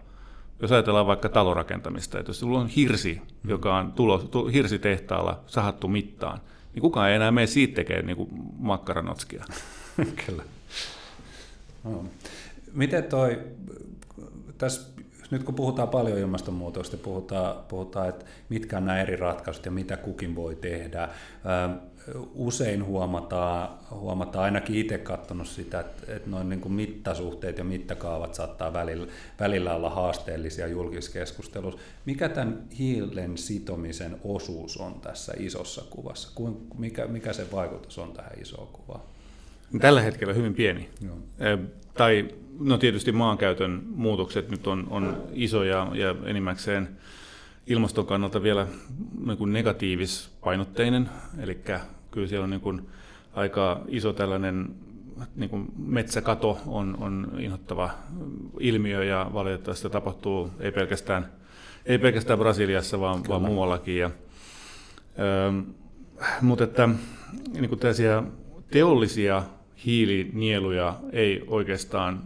Jos 0.62 0.72
ajatellaan 0.72 1.08
vaikka 1.08 1.30
talorakentamista, 1.30 2.20
että 2.20 2.30
jos 2.30 2.40
sulla 2.40 2.60
on 2.60 2.68
hirsi, 2.68 3.22
joka 3.48 3.78
on 3.78 3.92
tulos, 3.92 4.30
hirsitehtaalla 4.54 5.40
sahattu 5.48 5.88
mittaan, 5.88 6.40
niin 6.74 6.82
kukaan 6.82 7.10
ei 7.10 7.16
enää 7.16 7.32
mene 7.32 7.48
siitä 7.48 7.76
tekemään 7.76 8.06
niin 8.06 8.28
makkaranotskia. 8.58 9.46
Kyllä. 10.26 10.44
No. 11.84 12.06
Miten 12.74 13.04
toi, 13.04 13.40
tässä 14.58 14.92
nyt 15.32 15.44
kun 15.44 15.56
puhutaan 15.56 15.90
paljon 15.90 16.18
ilmastonmuutosta, 16.18 16.98
puhutaan, 16.98 17.56
puhutaan, 17.68 18.10
että 18.10 18.26
mitkä 18.50 18.78
on 18.78 18.86
nämä 18.86 19.02
eri 19.02 19.16
ratkaisut 19.16 19.66
ja 19.66 19.72
mitä 19.72 19.98
kukin 19.98 20.36
voi 20.36 20.56
tehdä 20.56 21.10
usein 22.36 22.86
huomataan, 22.86 23.70
huomataan 23.92 24.46
ainakin 24.46 24.76
itse 24.76 24.98
katsonut 24.98 25.48
sitä, 25.48 25.80
että, 25.80 26.16
että 26.16 26.30
noin 26.30 26.50
niin 26.50 26.62
kuin 26.62 26.74
mittasuhteet 26.74 27.58
ja 27.58 27.64
mittakaavat 27.64 28.34
saattaa 28.34 28.74
välillä, 28.74 29.08
välillä 29.40 29.76
olla 29.76 29.90
haasteellisia 29.90 30.68
julkiskeskustelussa. 30.68 31.80
Mikä 32.06 32.30
tämän 32.30 32.64
hiilen 32.80 33.38
sitomisen 33.38 34.18
osuus 34.24 34.78
on 34.78 35.02
tässä 35.02 35.34
isossa 35.38 35.82
kuvassa? 35.90 36.30
Mikä, 36.78 37.08
mikä 37.08 37.34
se 37.34 37.52
vaikutus 37.52 37.98
on 37.98 38.14
tähän 38.14 38.42
isoon 38.42 38.68
kuvaan? 38.68 39.02
Tällä 39.80 40.02
hetkellä 40.02 40.34
hyvin 40.34 40.54
pieni. 40.54 40.90
Joo. 41.06 41.18
Tai 41.94 42.36
no 42.60 42.78
tietysti 42.78 43.12
maankäytön 43.12 43.84
muutokset 43.96 44.50
nyt 44.50 44.68
on, 44.68 44.88
on 44.90 45.24
isoja 45.34 45.88
ja 45.94 46.16
enimmäkseen 46.26 46.90
ilmaston 47.68 48.06
kannalta 48.06 48.44
vielä 48.44 48.68
niin 49.26 49.38
kuin 49.38 49.54
negatiivispainotteinen, 49.54 51.10
eli 51.40 51.62
kyllä 52.12 52.28
siellä 52.28 52.44
on 52.44 52.50
niin 52.50 52.62
kuin 52.62 52.90
aika 53.34 53.82
iso 53.88 54.14
tällainen 54.14 54.76
niin 55.36 55.50
kuin 55.50 55.68
metsäkato 55.78 56.58
on, 56.68 56.98
on 57.00 57.32
inhottava 57.40 57.90
ilmiö 58.60 59.04
ja 59.04 59.30
valitettavasti 59.34 59.90
tapahtuu 59.90 60.52
ei 60.60 60.72
pelkästään, 60.72 61.32
ei 61.86 61.98
pelkästään 61.98 62.40
Brasiliassa, 62.40 63.00
vaan, 63.00 63.22
vaan 63.28 63.42
muuallakin. 63.42 63.98
Ja, 63.98 64.12
ö, 65.20 65.74
mutta 66.42 66.64
että 66.64 66.90
niin 67.54 67.70
kuin 67.70 67.80
teollisia 68.72 69.44
hiilinieluja 69.86 70.96
ei 71.12 71.44
oikeastaan 71.48 72.24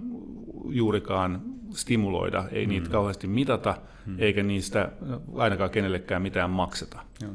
juurikaan 0.69 1.41
stimuloida, 1.73 2.45
ei 2.51 2.65
mm. 2.65 2.69
niitä 2.69 2.89
kauheasti 2.89 3.27
mitata, 3.27 3.77
mm. 4.05 4.15
eikä 4.19 4.43
niistä 4.43 4.91
ainakaan 5.35 5.69
kenellekään 5.69 6.21
mitään 6.21 6.49
makseta. 6.49 6.99
Joo. 7.21 7.31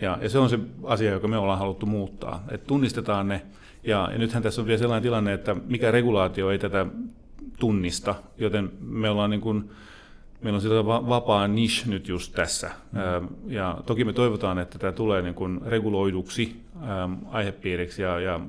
Ja, 0.00 0.18
ja 0.22 0.28
se 0.28 0.38
on 0.38 0.50
se 0.50 0.58
asia, 0.84 1.10
joka 1.10 1.28
me 1.28 1.36
ollaan 1.36 1.58
haluttu 1.58 1.86
muuttaa, 1.86 2.44
että 2.50 2.66
tunnistetaan 2.66 3.28
ne, 3.28 3.42
ja, 3.84 4.08
ja 4.12 4.18
nythän 4.18 4.42
tässä 4.42 4.60
on 4.60 4.66
vielä 4.66 4.78
sellainen 4.78 5.02
tilanne, 5.02 5.32
että 5.32 5.56
mikä 5.66 5.90
regulaatio 5.90 6.50
ei 6.50 6.58
tätä 6.58 6.86
tunnista, 7.58 8.14
joten 8.38 8.72
me 8.80 9.10
ollaan 9.10 9.30
niin 9.30 9.40
kuin, 9.40 9.70
meillä 10.42 10.56
on 10.56 10.60
sillä 10.60 10.86
vapaa 10.86 11.48
niche 11.48 11.90
nyt 11.90 12.08
just 12.08 12.32
tässä. 12.34 12.70
Mm. 12.92 13.28
Ja 13.46 13.78
toki 13.86 14.04
me 14.04 14.12
toivotaan, 14.12 14.58
että 14.58 14.78
tämä 14.78 14.92
tulee 14.92 15.22
niin 15.22 15.34
kuin 15.34 15.60
reguloiduksi 15.66 16.62
aihepiiriksi 17.30 18.02
ja, 18.02 18.20
ja 18.20 18.40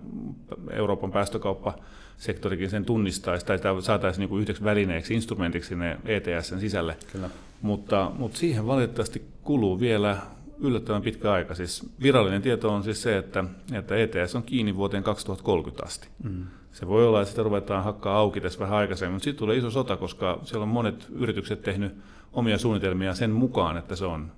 Euroopan 0.69 1.11
päästökauppa 1.11 1.73
sektorikin 2.17 2.69
sen 2.69 2.85
tunnistaisi 2.85 3.45
tai 3.45 3.59
saataisiin 3.81 4.19
niin 4.19 4.29
kuin 4.29 4.41
yhdeksi 4.41 4.63
välineeksi, 4.63 5.13
instrumentiksi 5.13 5.69
sinne 5.69 5.97
ETSn 6.05 6.59
sisälle. 6.59 6.97
Kyllä. 7.11 7.29
Mutta, 7.61 8.11
mutta 8.17 8.37
siihen 8.37 8.67
valitettavasti 8.67 9.25
kuluu 9.43 9.79
vielä 9.79 10.17
yllättävän 10.59 11.01
pitkä 11.01 11.31
aika. 11.31 11.55
Siis 11.55 11.89
virallinen 12.01 12.41
tieto 12.41 12.73
on 12.73 12.83
siis 12.83 13.01
se, 13.01 13.17
että, 13.17 13.43
että 13.73 13.95
ETS 13.95 14.35
on 14.35 14.43
kiinni 14.43 14.75
vuoteen 14.75 15.03
2030 15.03 15.85
asti. 15.85 16.07
Mm. 16.23 16.45
Se 16.71 16.87
voi 16.87 17.07
olla, 17.07 17.21
että 17.21 17.29
sitä 17.29 17.43
ruvetaan 17.43 17.83
hakkaa 17.83 18.17
auki 18.17 18.41
tässä 18.41 18.59
vähän 18.59 18.77
aikaisemmin, 18.77 19.13
mutta 19.13 19.23
sitten 19.23 19.39
tulee 19.39 19.57
iso 19.57 19.71
sota, 19.71 19.97
koska 19.97 20.39
siellä 20.43 20.63
on 20.63 20.69
monet 20.69 21.07
yritykset 21.15 21.61
tehnyt 21.61 21.95
omia 22.33 22.57
suunnitelmia 22.57 23.13
sen 23.13 23.31
mukaan, 23.31 23.77
että 23.77 23.95
se 23.95 24.05
on 24.05 24.31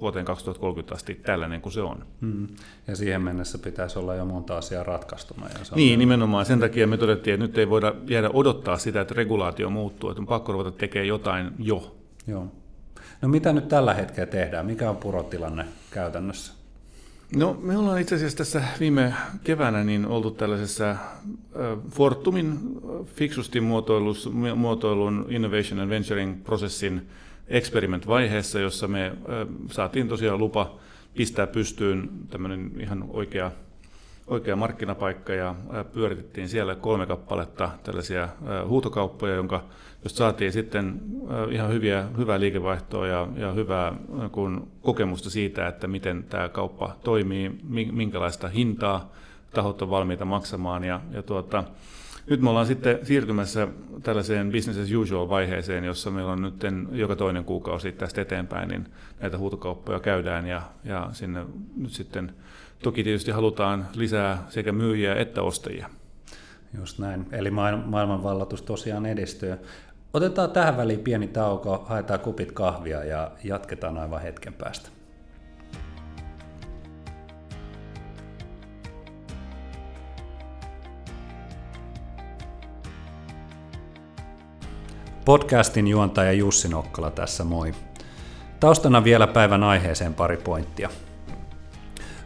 vuoteen 0.00 0.24
2030 0.24 0.94
asti 0.94 1.14
tällainen 1.14 1.60
kuin 1.60 1.72
se 1.72 1.80
on. 1.80 2.06
Mm. 2.20 2.46
Ja 2.86 2.96
siihen 2.96 3.22
mennessä 3.22 3.58
pitäisi 3.58 3.98
olla 3.98 4.14
jo 4.14 4.24
monta 4.24 4.58
asiaa 4.58 4.82
ratkaistuna. 4.82 5.46
Ja 5.48 5.64
se 5.64 5.74
on 5.74 5.76
niin, 5.76 5.98
nimenomaan. 5.98 6.46
Sen 6.46 6.60
takia 6.60 6.86
me 6.86 6.96
todettiin, 6.96 7.34
että 7.34 7.46
nyt 7.46 7.58
ei 7.58 7.70
voida 7.70 7.94
jäädä 8.08 8.30
odottaa 8.32 8.78
sitä, 8.78 9.00
että 9.00 9.14
regulaatio 9.14 9.70
muuttuu, 9.70 10.10
että 10.10 10.20
on 10.20 10.26
pakko 10.26 10.52
ruveta 10.52 10.72
tekemään 10.72 11.08
jotain 11.08 11.50
jo. 11.58 11.96
Joo. 12.26 12.46
No 13.22 13.28
mitä 13.28 13.52
nyt 13.52 13.68
tällä 13.68 13.94
hetkellä 13.94 14.26
tehdään? 14.26 14.66
Mikä 14.66 14.90
on 14.90 14.96
purotilanne 14.96 15.64
käytännössä? 15.90 16.52
No 17.36 17.58
me 17.62 17.76
ollaan 17.76 18.00
itse 18.00 18.14
asiassa 18.14 18.38
tässä 18.38 18.62
viime 18.80 19.14
keväänä 19.44 19.84
niin 19.84 20.06
oltu 20.06 20.30
tällaisessa 20.30 20.96
Fortumin 21.90 22.58
fiksusti 23.04 23.60
muotoilun 24.56 25.26
Innovation 25.28 25.80
and 25.80 25.90
Venturing-prosessin 25.90 27.00
experiment-vaiheessa, 27.48 28.60
jossa 28.60 28.88
me 28.88 29.12
saatiin 29.70 30.08
tosiaan 30.08 30.38
lupa 30.38 30.78
pistää 31.14 31.46
pystyyn 31.46 32.08
tämmöinen 32.30 32.72
ihan 32.80 33.04
oikea, 33.08 33.50
oikea 34.26 34.56
markkinapaikka 34.56 35.32
ja 35.32 35.54
pyöritettiin 35.92 36.48
siellä 36.48 36.74
kolme 36.74 37.06
kappaletta 37.06 37.70
tällaisia 37.82 38.28
huutokauppoja, 38.68 39.34
jonka 39.34 39.64
josta 40.04 40.18
saatiin 40.18 40.52
sitten 40.52 41.00
ihan 41.50 41.70
hyviä, 41.70 42.04
hyvää 42.18 42.40
liikevaihtoa 42.40 43.06
ja, 43.06 43.28
ja 43.36 43.52
hyvää 43.52 43.92
kun 44.32 44.68
kokemusta 44.82 45.30
siitä, 45.30 45.68
että 45.68 45.86
miten 45.86 46.24
tämä 46.24 46.48
kauppa 46.48 46.96
toimii, 47.04 47.58
minkälaista 47.92 48.48
hintaa 48.48 49.12
tahot 49.54 49.82
on 49.82 49.90
valmiita 49.90 50.24
maksamaan. 50.24 50.84
Ja, 50.84 51.00
ja 51.12 51.22
tuota, 51.22 51.64
nyt 52.30 52.40
me 52.40 52.50
ollaan 52.50 52.66
sitten 52.66 52.98
siirtymässä 53.02 53.68
tällaiseen 54.02 54.52
business 54.52 54.80
as 54.80 54.92
usual 54.92 55.28
vaiheeseen, 55.28 55.84
jossa 55.84 56.10
meillä 56.10 56.32
on 56.32 56.42
nyt 56.42 56.62
joka 56.92 57.16
toinen 57.16 57.44
kuukausi 57.44 57.92
tästä 57.92 58.20
eteenpäin, 58.20 58.68
niin 58.68 58.86
näitä 59.20 59.38
huutokauppoja 59.38 60.00
käydään 60.00 60.46
ja, 60.46 60.62
ja 60.84 61.08
sinne 61.12 61.44
nyt 61.76 61.92
sitten 61.92 62.32
toki 62.82 63.04
tietysti 63.04 63.30
halutaan 63.30 63.86
lisää 63.94 64.46
sekä 64.48 64.72
myyjiä 64.72 65.14
että 65.14 65.42
ostajia. 65.42 65.90
Just 66.78 66.98
näin. 66.98 67.26
Eli 67.32 67.50
maailmanvallatus 67.50 68.62
tosiaan 68.62 69.06
edistyy. 69.06 69.54
Otetaan 70.14 70.50
tähän 70.50 70.76
väliin 70.76 71.00
pieni 71.00 71.28
tauko, 71.28 71.86
haetaan 71.88 72.20
kupit 72.20 72.52
kahvia 72.52 73.04
ja 73.04 73.30
jatketaan 73.44 73.98
aivan 73.98 74.22
hetken 74.22 74.52
päästä. 74.52 74.95
Podcastin 85.26 85.88
juontaja 85.88 86.32
Jussi 86.32 86.68
Nokkala 86.68 87.10
tässä 87.10 87.44
moi. 87.44 87.74
Taustana 88.60 89.04
vielä 89.04 89.26
päivän 89.26 89.62
aiheeseen 89.62 90.14
pari 90.14 90.36
pointtia. 90.36 90.90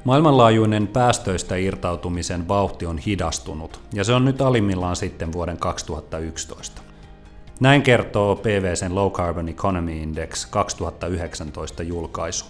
Maailmanlaajuinen 0.05 0.87
päästöistä 0.87 1.57
irtautumisen 1.57 2.49
vauhti 2.49 2.87
on 2.87 2.99
hidastunut, 2.99 3.81
ja 3.93 4.05
se 4.05 4.13
on 4.13 4.25
nyt 4.25 4.41
alimmillaan 4.41 4.97
sitten 4.97 5.33
vuoden 5.33 5.57
2011. 5.57 6.83
Näin 7.61 7.83
kertoo 7.83 8.37
PVCn 8.37 8.95
Low 8.95 9.13
Carbon 9.13 9.49
Economy 9.49 9.93
Index 9.93 10.47
2019 10.47 11.83
julkaisu. 11.83 12.45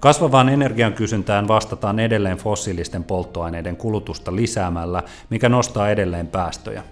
Kasvavaan 0.00 0.48
energian 0.48 0.92
kysyntään 0.92 1.48
vastataan 1.48 1.98
edelleen 1.98 2.38
fossiilisten 2.38 3.04
polttoaineiden 3.04 3.76
kulutusta 3.76 4.36
lisäämällä, 4.36 5.02
mikä 5.30 5.48
nostaa 5.48 5.90
edelleen 5.90 6.26
päästöjä. 6.26 6.82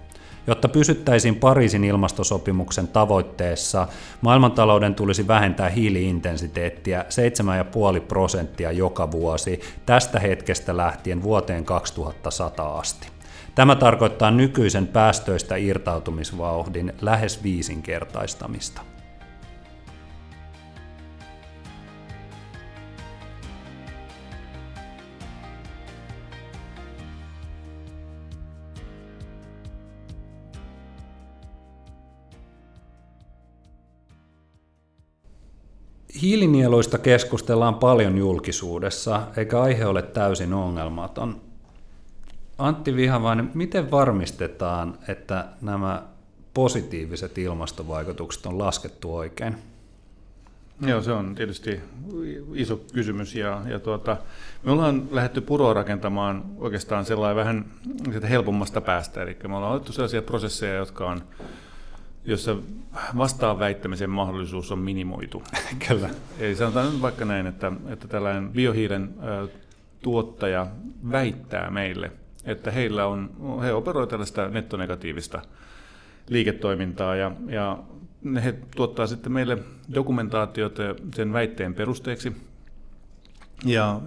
Jotta 0.47 0.67
pysyttäisiin 0.67 1.35
Pariisin 1.35 1.83
ilmastosopimuksen 1.83 2.87
tavoitteessa, 2.87 3.87
maailmantalouden 4.21 4.95
tulisi 4.95 5.27
vähentää 5.27 5.69
hiiliintensiteettiä 5.69 7.05
7,5 7.95 8.01
prosenttia 8.07 8.71
joka 8.71 9.11
vuosi 9.11 9.59
tästä 9.85 10.19
hetkestä 10.19 10.77
lähtien 10.77 11.23
vuoteen 11.23 11.65
2100 11.65 12.79
asti. 12.79 13.07
Tämä 13.55 13.75
tarkoittaa 13.75 14.31
nykyisen 14.31 14.87
päästöistä 14.87 15.55
irtautumisvauhdin 15.55 16.93
lähes 17.01 17.43
viisinkertaistamista. 17.43 18.90
Hiilinieluista 36.21 36.97
keskustellaan 36.97 37.75
paljon 37.75 38.17
julkisuudessa, 38.17 39.21
eikä 39.37 39.61
aihe 39.61 39.85
ole 39.85 40.01
täysin 40.01 40.53
ongelmaton. 40.53 41.41
Antti 42.57 42.95
Vihavainen, 42.95 43.51
miten 43.53 43.91
varmistetaan, 43.91 44.97
että 45.07 45.45
nämä 45.61 46.03
positiiviset 46.53 47.37
ilmastovaikutukset 47.37 48.45
on 48.45 48.57
laskettu 48.59 49.15
oikein? 49.15 49.55
Joo, 50.87 51.01
se 51.01 51.11
on 51.11 51.35
tietysti 51.35 51.79
iso 52.53 52.81
kysymys 52.93 53.35
ja, 53.35 53.61
ja 53.65 53.79
tuota, 53.79 54.17
me 54.63 54.71
ollaan 54.71 55.07
lähdetty 55.11 55.41
puroa 55.41 55.73
rakentamaan 55.73 56.43
oikeastaan 56.57 57.05
sellainen 57.05 57.35
vähän 57.35 57.65
helpommasta 58.29 58.81
päästä, 58.81 59.21
eli 59.21 59.37
me 59.47 59.55
ollaan 59.55 59.73
otettu 59.73 59.93
sellaisia 59.93 60.21
prosesseja, 60.21 60.75
jotka 60.75 61.09
on 61.09 61.23
jossa 62.25 62.55
vastaan 63.17 63.59
väittämisen 63.59 64.09
mahdollisuus 64.09 64.71
on 64.71 64.79
minimoitu. 64.79 65.43
Kyllä. 65.87 66.09
Eli 66.39 66.55
sanotaan 66.55 66.91
nyt 66.91 67.01
vaikka 67.01 67.25
näin, 67.25 67.47
että, 67.47 67.71
että 67.87 68.07
tällainen 68.07 68.49
biohiilen 68.49 69.13
tuottaja 70.01 70.67
väittää 71.11 71.69
meille, 71.69 72.11
että 72.45 72.71
heillä 72.71 73.05
on, 73.05 73.29
he 73.63 73.73
operoivat 73.73 74.09
tällaista 74.09 74.49
nettonegatiivista 74.49 75.41
liiketoimintaa 76.29 77.15
ja, 77.15 77.31
ja 77.47 77.77
he 78.43 78.55
tuottaa 78.75 79.07
sitten 79.07 79.31
meille 79.31 79.57
dokumentaatiota 79.93 80.83
sen 81.15 81.33
väitteen 81.33 81.73
perusteeksi. 81.73 82.35
Ja 83.65 84.01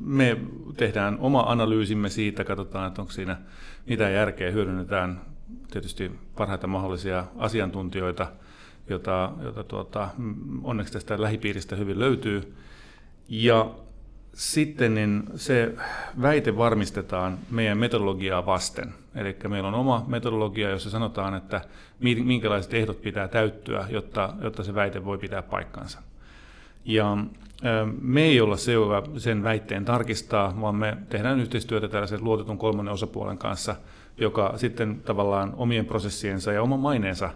me 0.00 0.36
tehdään 0.76 1.18
oma 1.18 1.40
analyysimme 1.40 2.08
siitä, 2.08 2.44
katsotaan, 2.44 2.88
että 2.88 3.02
onko 3.02 3.12
siinä 3.12 3.36
mitä 3.88 4.08
järkeä, 4.08 4.50
hyödynnetään 4.50 5.20
tietysti 5.70 6.12
parhaita 6.36 6.66
mahdollisia 6.66 7.24
asiantuntijoita, 7.38 8.26
jota, 8.88 9.32
jota 9.42 9.64
tuota, 9.64 10.08
onneksi 10.62 10.92
tästä 10.92 11.22
lähipiiristä 11.22 11.76
hyvin 11.76 11.98
löytyy. 11.98 12.54
Ja 13.28 13.70
sitten 14.34 14.94
niin 14.94 15.24
se 15.36 15.74
väite 16.22 16.56
varmistetaan 16.56 17.38
meidän 17.50 17.78
metodologiaa 17.78 18.46
vasten. 18.46 18.94
Eli 19.14 19.36
meillä 19.48 19.68
on 19.68 19.74
oma 19.74 20.04
metodologia, 20.08 20.70
jossa 20.70 20.90
sanotaan, 20.90 21.34
että 21.34 21.60
minkälaiset 22.24 22.74
ehdot 22.74 23.02
pitää 23.02 23.28
täyttyä, 23.28 23.86
jotta, 23.90 24.34
jotta 24.42 24.64
se 24.64 24.74
väite 24.74 25.04
voi 25.04 25.18
pitää 25.18 25.42
paikkansa. 25.42 26.02
Ja 26.84 27.16
me 28.00 28.22
ei 28.22 28.40
olla 28.40 28.56
se, 28.56 28.72
joka 28.72 29.02
sen 29.18 29.42
väitteen 29.42 29.84
tarkistaa, 29.84 30.60
vaan 30.60 30.74
me 30.74 30.96
tehdään 31.08 31.40
yhteistyötä 31.40 31.88
tällaisen 31.88 32.24
luotetun 32.24 32.58
kolmannen 32.58 32.94
osapuolen 32.94 33.38
kanssa, 33.38 33.76
joka 34.18 34.52
sitten 34.56 35.00
tavallaan 35.04 35.52
omien 35.56 35.86
prosessiensa 35.86 36.52
ja 36.52 36.62
oman 36.62 36.80
maineensa 36.80 37.30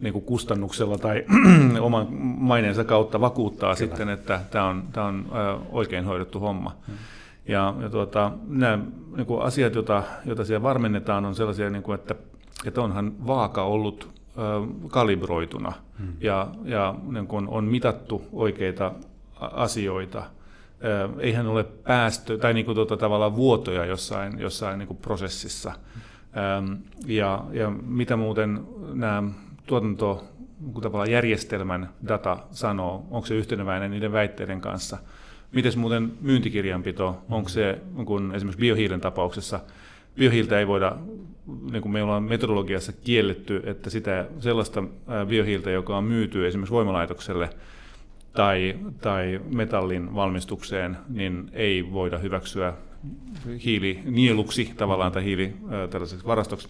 niin 0.00 0.12
kuin 0.12 0.24
kustannuksella 0.24 0.98
tai 0.98 1.24
oman 1.80 2.06
maineensa 2.38 2.84
kautta 2.84 3.20
vakuuttaa 3.20 3.74
Kyllä. 3.74 3.88
sitten, 3.88 4.08
että 4.08 4.40
tämä 4.50 4.64
on, 4.64 4.84
tämä 4.92 5.06
on 5.06 5.26
oikein 5.70 6.04
hoidettu 6.04 6.40
homma. 6.40 6.76
Hmm. 6.86 6.96
Ja, 7.48 7.74
ja 7.80 7.90
tuota, 7.90 8.32
nämä 8.46 8.78
niin 9.16 9.26
kuin 9.26 9.42
asiat, 9.42 9.74
joita, 9.74 10.02
joita 10.24 10.44
siellä 10.44 10.62
varmennetaan, 10.62 11.24
on 11.24 11.34
sellaisia, 11.34 11.70
niin 11.70 11.82
kuin, 11.82 11.94
että, 11.94 12.14
että 12.66 12.80
onhan 12.80 13.26
vaaka 13.26 13.62
ollut 13.62 14.08
kalibroituna 14.88 15.72
hmm. 15.98 16.12
ja, 16.20 16.48
ja 16.64 16.94
niin 17.12 17.26
kuin 17.26 17.48
on 17.48 17.64
mitattu 17.64 18.22
oikeita 18.32 18.92
asioita. 19.40 20.22
Eihän 21.18 21.46
ole 21.46 21.64
päästö 21.64 22.38
tai 22.38 22.54
niin 22.54 22.66
kuin 22.66 22.74
tuota, 22.74 22.96
tavallaan 22.96 23.36
vuotoja 23.36 23.84
jossain, 23.84 24.38
jossain 24.38 24.78
niin 24.78 24.86
kuin 24.86 24.96
prosessissa. 24.96 25.72
Ja, 27.06 27.44
ja 27.52 27.70
mitä 27.70 28.16
muuten 28.16 28.60
nämä 28.94 29.22
tuotanto 29.66 30.24
tavallaan 30.82 31.10
järjestelmän 31.10 31.88
data 32.08 32.38
sanoo, 32.50 33.06
onko 33.10 33.26
se 33.26 33.34
yhteneväinen 33.34 33.90
niiden 33.90 34.12
väitteiden 34.12 34.60
kanssa. 34.60 34.98
Miten 35.52 35.78
muuten 35.78 36.12
myyntikirjanpito, 36.20 37.22
onko 37.30 37.48
se 37.48 37.78
kun 38.04 38.34
esimerkiksi 38.34 38.60
biohiilen 38.60 39.00
tapauksessa, 39.00 39.60
biohiiltä 40.18 40.58
ei 40.58 40.66
voida, 40.66 40.96
niin 41.72 41.82
kuin 41.82 41.92
meillä 41.92 42.16
on 42.16 42.22
metodologiassa 42.22 42.92
kielletty, 42.92 43.62
että 43.64 43.90
sitä 43.90 44.26
sellaista 44.38 44.82
biohiiltä, 45.28 45.70
joka 45.70 45.96
on 45.96 46.04
myyty 46.04 46.46
esimerkiksi 46.46 46.74
voimalaitokselle 46.74 47.50
tai, 48.32 48.78
tai 49.00 49.40
metallin 49.54 50.14
valmistukseen, 50.14 50.96
niin 51.08 51.50
ei 51.52 51.92
voida 51.92 52.18
hyväksyä 52.18 52.72
hiilinieluksi 53.64 54.72
tavallaan 54.76 55.12
tai 55.12 55.24
hiili 55.24 55.56
tällaiseksi 55.90 56.26
varastoksi 56.26 56.68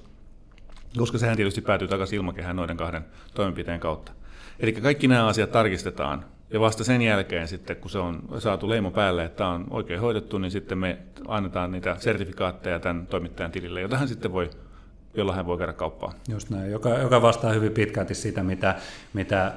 koska 0.97 1.19
sehän 1.19 1.37
tietysti 1.37 1.61
päätyy 1.61 1.89
takaisin 1.89 2.17
ilmakehään 2.17 2.57
noiden 2.57 2.77
kahden 2.77 3.05
toimenpiteen 3.35 3.81
kautta. 3.81 4.13
Eli 4.61 4.73
kaikki 4.73 5.09
nämä 5.09 5.27
asiat 5.27 5.53
tarkistetaan, 5.53 6.25
ja 6.51 6.61
vasta 6.61 6.85
sen 6.85 7.03
jälkeen 7.03 7.49
sitten, 7.49 7.77
kun 7.77 7.91
se 7.91 7.99
on 7.99 8.23
saatu 8.39 8.69
leimo 8.69 8.91
päälle, 8.91 9.25
että 9.25 9.37
tämä 9.37 9.51
on 9.51 9.67
oikein 9.71 10.01
hoidettu, 10.01 10.39
niin 10.39 10.51
sitten 10.51 10.79
me 10.79 10.99
annetaan 11.29 11.73
niitä 11.73 11.97
sertifikaatteja 11.99 12.79
tämän 12.79 13.07
toimittajan 13.07 13.53
tilille, 13.53 13.81
jota 13.81 13.99
hän 13.99 14.09
sitten 14.09 14.33
voi 14.33 14.51
jolla 15.15 15.35
hän 15.35 15.47
voi 15.47 15.59
käydä 15.59 15.73
kauppaan. 15.73 16.13
Just 16.29 16.51
näin, 16.51 16.71
joka, 16.71 16.89
joka 16.89 17.23
vastaa 17.23 17.53
hyvin 17.53 17.73
pitkälti 17.73 18.15
sitä, 18.15 18.43
mitä, 18.43 18.75
mitä 19.13 19.53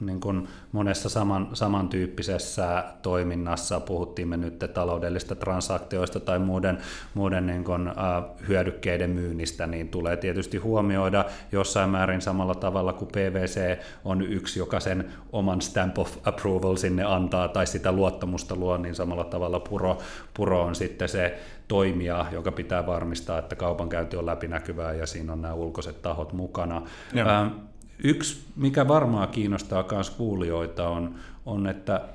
niin 0.00 0.20
kuin 0.20 0.48
monessa 0.72 1.08
saman, 1.08 1.48
samantyyppisessä 1.52 2.84
toiminnassa, 3.02 3.80
puhuttiin 3.80 4.28
me 4.28 4.36
nyt 4.36 4.64
taloudellista 4.74 5.34
transaktioista 5.34 6.20
tai 6.20 6.38
muiden, 6.38 6.78
muiden 7.14 7.46
niin 7.46 7.64
kuin, 7.64 7.88
uh, 7.88 8.48
hyödykkeiden 8.48 9.10
myynnistä, 9.10 9.66
niin 9.66 9.88
tulee 9.88 10.16
tietysti 10.16 10.58
huomioida 10.58 11.24
jossain 11.52 11.90
määrin 11.90 12.20
samalla 12.20 12.54
tavalla 12.54 12.92
kuin 12.92 13.08
PVC 13.08 13.78
on 14.04 14.22
yksi, 14.22 14.58
joka 14.58 14.80
sen 14.80 15.12
oman 15.32 15.60
stamp 15.60 15.98
of 15.98 16.16
approval 16.24 16.76
sinne 16.76 17.04
antaa 17.04 17.48
tai 17.48 17.66
sitä 17.66 17.92
luottamusta 17.92 18.56
luo, 18.56 18.76
niin 18.76 18.94
samalla 18.94 19.24
tavalla 19.24 19.60
Puro, 19.60 19.98
Puro 20.34 20.62
on 20.62 20.74
sitten 20.74 21.08
se 21.08 21.38
toimija, 21.68 22.26
joka 22.32 22.52
pitää 22.52 22.86
varmistaa, 22.86 23.38
että 23.38 23.56
kaupankäynti 23.56 24.16
on 24.16 24.26
läpinäkyvää 24.26 24.92
ja 24.92 25.06
siinä 25.06 25.32
on 25.32 25.42
nämä 25.42 25.54
ulkoiset 25.54 26.02
tahot 26.02 26.32
mukana. 26.32 26.82
Ja. 27.14 27.50
Yksi, 28.04 28.44
mikä 28.56 28.88
varmaan 28.88 29.28
kiinnostaa 29.28 29.84
myös 29.92 30.10
kuulijoita, 30.10 30.88
on, 30.88 31.14
on, 31.46 31.66
että 31.66 32.08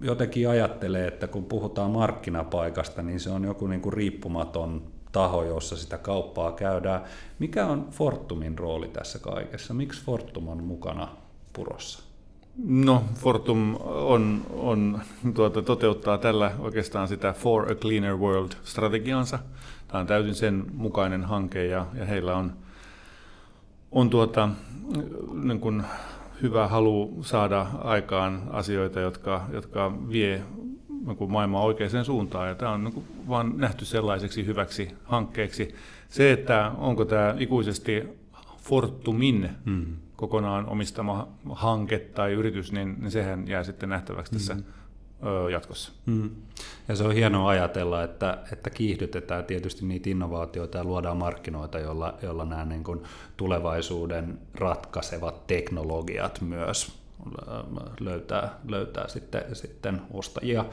jotenkin 0.00 0.48
ajattelee, 0.48 1.08
että 1.08 1.26
kun 1.26 1.44
puhutaan 1.44 1.90
markkinapaikasta, 1.90 3.02
niin 3.02 3.20
se 3.20 3.30
on 3.30 3.44
joku 3.44 3.66
niin 3.66 3.80
kuin 3.80 3.92
riippumaton 3.92 4.82
taho, 5.12 5.44
jossa 5.44 5.76
sitä 5.76 5.98
kauppaa 5.98 6.52
käydään. 6.52 7.02
Mikä 7.38 7.66
on 7.66 7.88
Fortumin 7.90 8.58
rooli 8.58 8.88
tässä 8.88 9.18
kaikessa? 9.18 9.74
Miksi 9.74 10.04
Fortum 10.04 10.48
on 10.48 10.64
mukana 10.64 11.08
purossa? 11.52 12.02
No, 12.64 13.04
Fortum 13.14 13.76
on, 13.84 14.42
on, 14.50 15.00
tuota, 15.34 15.62
toteuttaa 15.62 16.18
tällä 16.18 16.52
oikeastaan 16.58 17.08
sitä 17.08 17.32
For 17.32 17.72
a 17.72 17.74
Cleaner 17.74 18.16
World-strategiansa. 18.16 19.38
Tämä 19.88 20.00
on 20.00 20.06
täysin 20.06 20.34
sen 20.34 20.64
mukainen 20.74 21.24
hanke 21.24 21.66
ja, 21.66 21.86
ja 21.94 22.06
heillä 22.06 22.36
on, 22.36 22.52
on 23.92 24.10
tuota, 24.10 24.48
niin 25.42 25.60
kuin 25.60 25.82
hyvä 26.42 26.68
halu 26.68 27.18
saada 27.22 27.66
aikaan 27.78 28.42
asioita, 28.50 29.00
jotka, 29.00 29.46
jotka 29.52 29.92
vie 30.08 30.42
niin 31.06 31.30
maailmaa 31.30 31.62
oikeaan 31.62 32.04
suuntaan. 32.04 32.48
Ja 32.48 32.54
tämä 32.54 32.72
on 32.72 32.84
niin 32.84 32.94
kuin 32.94 33.06
vaan 33.28 33.52
nähty 33.56 33.84
sellaiseksi 33.84 34.46
hyväksi 34.46 34.90
hankkeeksi. 35.04 35.74
Se, 36.08 36.32
että 36.32 36.72
onko 36.78 37.04
tämä 37.04 37.34
ikuisesti 37.38 38.04
Fortumin 38.58 39.50
hmm 39.64 39.86
kokonaan 40.22 40.66
omistama 40.66 41.28
hanke 41.50 41.98
tai 41.98 42.32
yritys, 42.32 42.72
niin, 42.72 42.96
niin 43.00 43.10
sehän 43.10 43.48
jää 43.48 43.64
sitten 43.64 43.88
nähtäväksi 43.88 44.32
tässä 44.32 44.54
mm-hmm. 44.54 44.72
Jatkossa. 45.52 45.92
Mm. 46.06 46.30
Ja 46.88 46.96
se 46.96 47.04
on 47.04 47.14
hienoa 47.14 47.50
ajatella, 47.50 48.02
että, 48.02 48.38
että 48.52 48.70
kiihdytetään 48.70 49.44
tietysti 49.44 49.86
niitä 49.86 50.10
innovaatioita 50.10 50.78
ja 50.78 50.84
luodaan 50.84 51.16
markkinoita, 51.16 51.78
joilla, 51.78 52.14
joilla 52.22 52.44
nämä 52.44 52.64
niin 52.64 52.84
kuin 52.84 53.02
tulevaisuuden 53.36 54.38
ratkaisevat 54.54 55.46
teknologiat 55.46 56.40
myös 56.40 56.92
löytää, 58.00 58.58
löytää 58.68 59.08
sitten, 59.08 59.44
sitten 59.52 60.02
ostajia. 60.12 60.64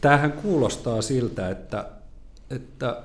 Tämähän 0.00 0.32
kuulostaa 0.32 1.02
siltä, 1.02 1.50
että, 1.50 1.84
että 2.50 3.02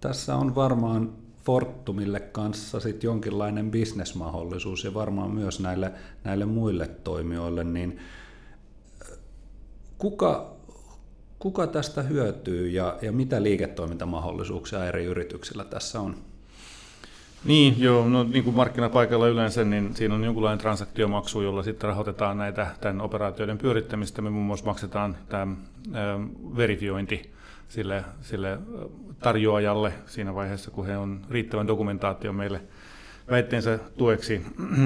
tässä 0.00 0.36
on 0.36 0.54
varmaan 0.54 1.12
Fortumille 1.44 2.20
kanssa 2.20 2.80
sit 2.80 3.02
jonkinlainen 3.02 3.70
bisnesmahdollisuus 3.70 4.84
ja 4.84 4.94
varmaan 4.94 5.30
myös 5.30 5.60
näille, 5.60 5.92
näille 6.24 6.44
muille 6.44 6.86
toimijoille, 6.86 7.64
niin 7.64 7.98
kuka, 10.02 10.50
kuka 11.38 11.66
tästä 11.66 12.02
hyötyy 12.02 12.68
ja, 12.68 12.98
ja 13.02 13.12
mitä 13.12 13.42
liiketoimintamahdollisuuksia 13.42 14.84
eri 14.84 15.04
yrityksillä 15.04 15.64
tässä 15.64 16.00
on? 16.00 16.16
Niin, 17.44 17.80
joo, 17.80 18.08
no 18.08 18.22
niin 18.22 18.44
kuin 18.44 18.56
markkinapaikalla 18.56 19.28
yleensä, 19.28 19.64
niin 19.64 19.96
siinä 19.96 20.14
on 20.14 20.24
jonkunlainen 20.24 20.58
transaktiomaksu, 20.58 21.42
jolla 21.42 21.62
sitten 21.62 21.88
rahoitetaan 21.88 22.38
näitä 22.38 22.66
tämän 22.80 23.00
operaatioiden 23.00 23.58
pyörittämistä. 23.58 24.22
Me 24.22 24.30
muun 24.30 24.46
muassa 24.46 24.66
maksetaan 24.66 25.16
tämä 25.28 25.42
äh, 25.42 26.20
verifiointi 26.56 27.32
sille, 27.68 28.04
sille 28.22 28.58
tarjoajalle 29.18 29.92
siinä 30.06 30.34
vaiheessa, 30.34 30.70
kun 30.70 30.86
he 30.86 30.96
on 30.96 31.20
riittävän 31.30 31.66
dokumentaation 31.66 32.34
meille 32.34 32.60
väitteensä 33.30 33.78
tueksi 33.96 34.42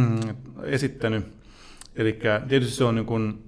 esittänyt. 0.62 1.24
Eli 1.96 2.18
tietysti 2.48 2.76
se 2.76 2.84
on 2.84 2.94
niin 2.94 3.06
kuin, 3.06 3.45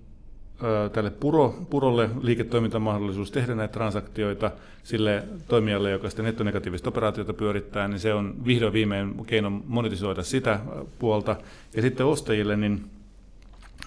tälle 0.92 1.11
puro, 1.11 1.66
purolle 1.71 2.11
liiketoimintamahdollisuus 2.23 3.31
tehdä 3.31 3.55
näitä 3.55 3.73
transaktioita 3.73 4.51
sille 4.83 5.25
toimijalle, 5.49 5.90
joka 5.90 6.09
sitten 6.09 6.25
nettonegatiivista 6.25 6.88
operaatiota 6.88 7.33
pyörittää, 7.33 7.88
niin 7.88 8.01
se 8.01 8.14
on 8.14 8.35
vihdoin 8.47 8.73
viimein 8.73 9.25
keino 9.27 9.51
monetisoida 9.66 10.23
sitä 10.23 10.61
puolta. 10.99 11.37
Ja 11.77 11.83
sitten 11.83 12.07
ostajille, 12.07 12.57
niin 12.57 12.90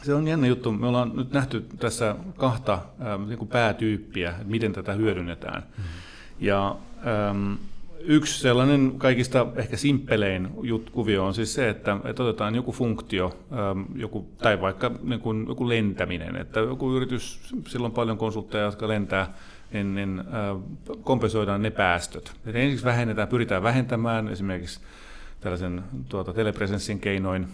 se 0.03 0.13
on 0.13 0.27
jännä 0.27 0.47
juttu. 0.47 0.71
Me 0.71 0.87
ollaan 0.87 1.11
nyt 1.15 1.31
nähty 1.31 1.65
tässä 1.79 2.15
kahta 2.37 2.79
niin 3.27 3.37
kuin 3.37 3.47
päätyyppiä, 3.47 4.29
että 4.29 4.43
miten 4.43 4.73
tätä 4.73 4.93
hyödynnetään. 4.93 5.63
Mm. 5.77 5.83
Ja 6.39 6.75
ähm, 7.07 7.53
yksi 8.03 8.39
sellainen 8.39 8.93
kaikista 8.97 9.47
ehkä 9.55 9.77
simppelein 9.77 10.49
kuvio 10.91 11.25
on 11.25 11.33
siis 11.33 11.53
se, 11.53 11.69
että, 11.69 11.97
että 12.05 12.23
otetaan 12.23 12.55
joku 12.55 12.71
funktio, 12.71 13.39
ähm, 13.51 13.81
joku, 13.95 14.29
tai 14.37 14.61
vaikka 14.61 14.91
niin 15.03 15.19
kuin, 15.19 15.45
joku 15.47 15.69
lentäminen, 15.69 16.35
että 16.35 16.59
joku 16.59 16.93
yritys, 16.93 17.53
silloin 17.67 17.93
paljon 17.93 18.17
konsultteja, 18.17 18.63
jotka 18.63 18.87
lentää, 18.87 19.33
niin, 19.73 19.95
niin 19.95 20.19
äh, 20.19 20.95
kompensoidaan 21.03 21.61
ne 21.61 21.69
päästöt. 21.69 22.33
Eli 22.45 22.61
ensiksi 22.61 22.85
vähennetään, 22.85 23.27
pyritään 23.27 23.63
vähentämään 23.63 24.27
esimerkiksi 24.27 24.79
tällaisen 25.41 25.83
tuota, 26.09 26.33
telepresenssin 26.33 26.99
keinoin 26.99 27.47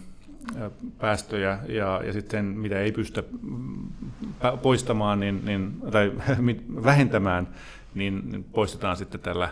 päästöjä 0.97 1.59
ja, 1.67 2.01
ja 2.05 2.13
sitten 2.13 2.45
mitä 2.45 2.79
ei 2.79 2.91
pysty 2.91 3.23
poistamaan 4.61 5.19
niin, 5.19 5.45
niin, 5.45 5.81
tai 5.91 6.11
vähentämään, 6.83 7.47
niin, 7.95 8.31
niin 8.31 8.43
poistetaan 8.43 8.97
sitten 8.97 9.19
tällä 9.19 9.49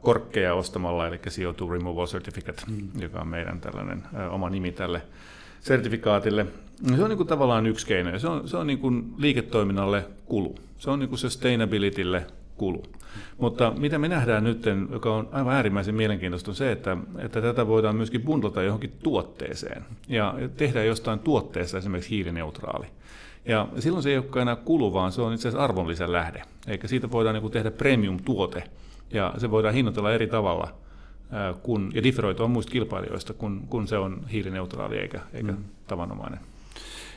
korkkeja 0.00 0.54
ostamalla, 0.54 1.06
eli 1.06 1.16
CO2 1.16 1.70
Removal 1.70 2.06
Certificate, 2.06 2.62
mm. 2.68 2.88
joka 3.00 3.20
on 3.20 3.28
meidän 3.28 3.60
tällainen 3.60 4.02
oma 4.30 4.50
nimi 4.50 4.72
tälle 4.72 5.02
sertifikaatille. 5.60 6.46
Se 6.96 7.02
on 7.02 7.08
niin 7.08 7.16
kuin 7.16 7.26
tavallaan 7.26 7.66
yksi 7.66 7.86
keino, 7.86 8.10
ja 8.10 8.18
se 8.18 8.28
on, 8.28 8.48
se 8.48 8.56
on 8.56 8.66
niin 8.66 8.78
kuin 8.78 9.14
liiketoiminnalle 9.18 10.04
kulu. 10.26 10.54
Se 10.78 10.90
on 10.90 10.98
niin 10.98 11.08
kuin 11.08 11.18
sustainabilitylle 11.18 12.26
kulu. 12.56 12.82
Mutta 13.38 13.72
mitä 13.78 13.98
me 13.98 14.08
nähdään 14.08 14.44
nyt, 14.44 14.64
joka 14.90 15.14
on 15.14 15.28
aivan 15.32 15.54
äärimmäisen 15.54 15.94
mielenkiintoista, 15.94 16.50
on 16.50 16.54
se, 16.54 16.72
että, 16.72 16.96
että 17.18 17.40
tätä 17.42 17.66
voidaan 17.66 17.96
myöskin 17.96 18.22
bundlata 18.22 18.62
johonkin 18.62 18.92
tuotteeseen 19.02 19.84
ja 20.08 20.34
tehdä 20.56 20.84
jostain 20.84 21.18
tuotteesta 21.18 21.78
esimerkiksi 21.78 22.10
hiilineutraali. 22.10 22.86
Ja 23.44 23.68
silloin 23.78 24.02
se 24.02 24.10
ei 24.10 24.16
olekaan 24.16 24.42
enää 24.42 24.56
kulu, 24.56 24.92
vaan 24.92 25.12
se 25.12 25.22
on 25.22 25.32
itse 25.32 25.48
asiassa 25.48 25.64
arvonlisän 25.64 26.12
lähde. 26.12 26.42
Eikä 26.66 26.88
siitä 26.88 27.10
voidaan 27.10 27.34
niin 27.34 27.42
kuin 27.42 27.52
tehdä 27.52 27.70
premium-tuote, 27.70 28.62
ja 29.12 29.34
se 29.38 29.50
voidaan 29.50 29.74
hinnoitella 29.74 30.12
eri 30.12 30.26
tavalla 30.26 30.74
kun, 31.62 31.90
ja 31.94 32.02
differoitua 32.02 32.48
muista 32.48 32.72
kilpailijoista, 32.72 33.32
kun, 33.32 33.66
kun 33.68 33.88
se 33.88 33.98
on 33.98 34.26
hiilineutraali 34.32 34.98
eikä, 34.98 35.20
eikä 35.32 35.52
mm. 35.52 35.64
tavanomainen. 35.86 36.40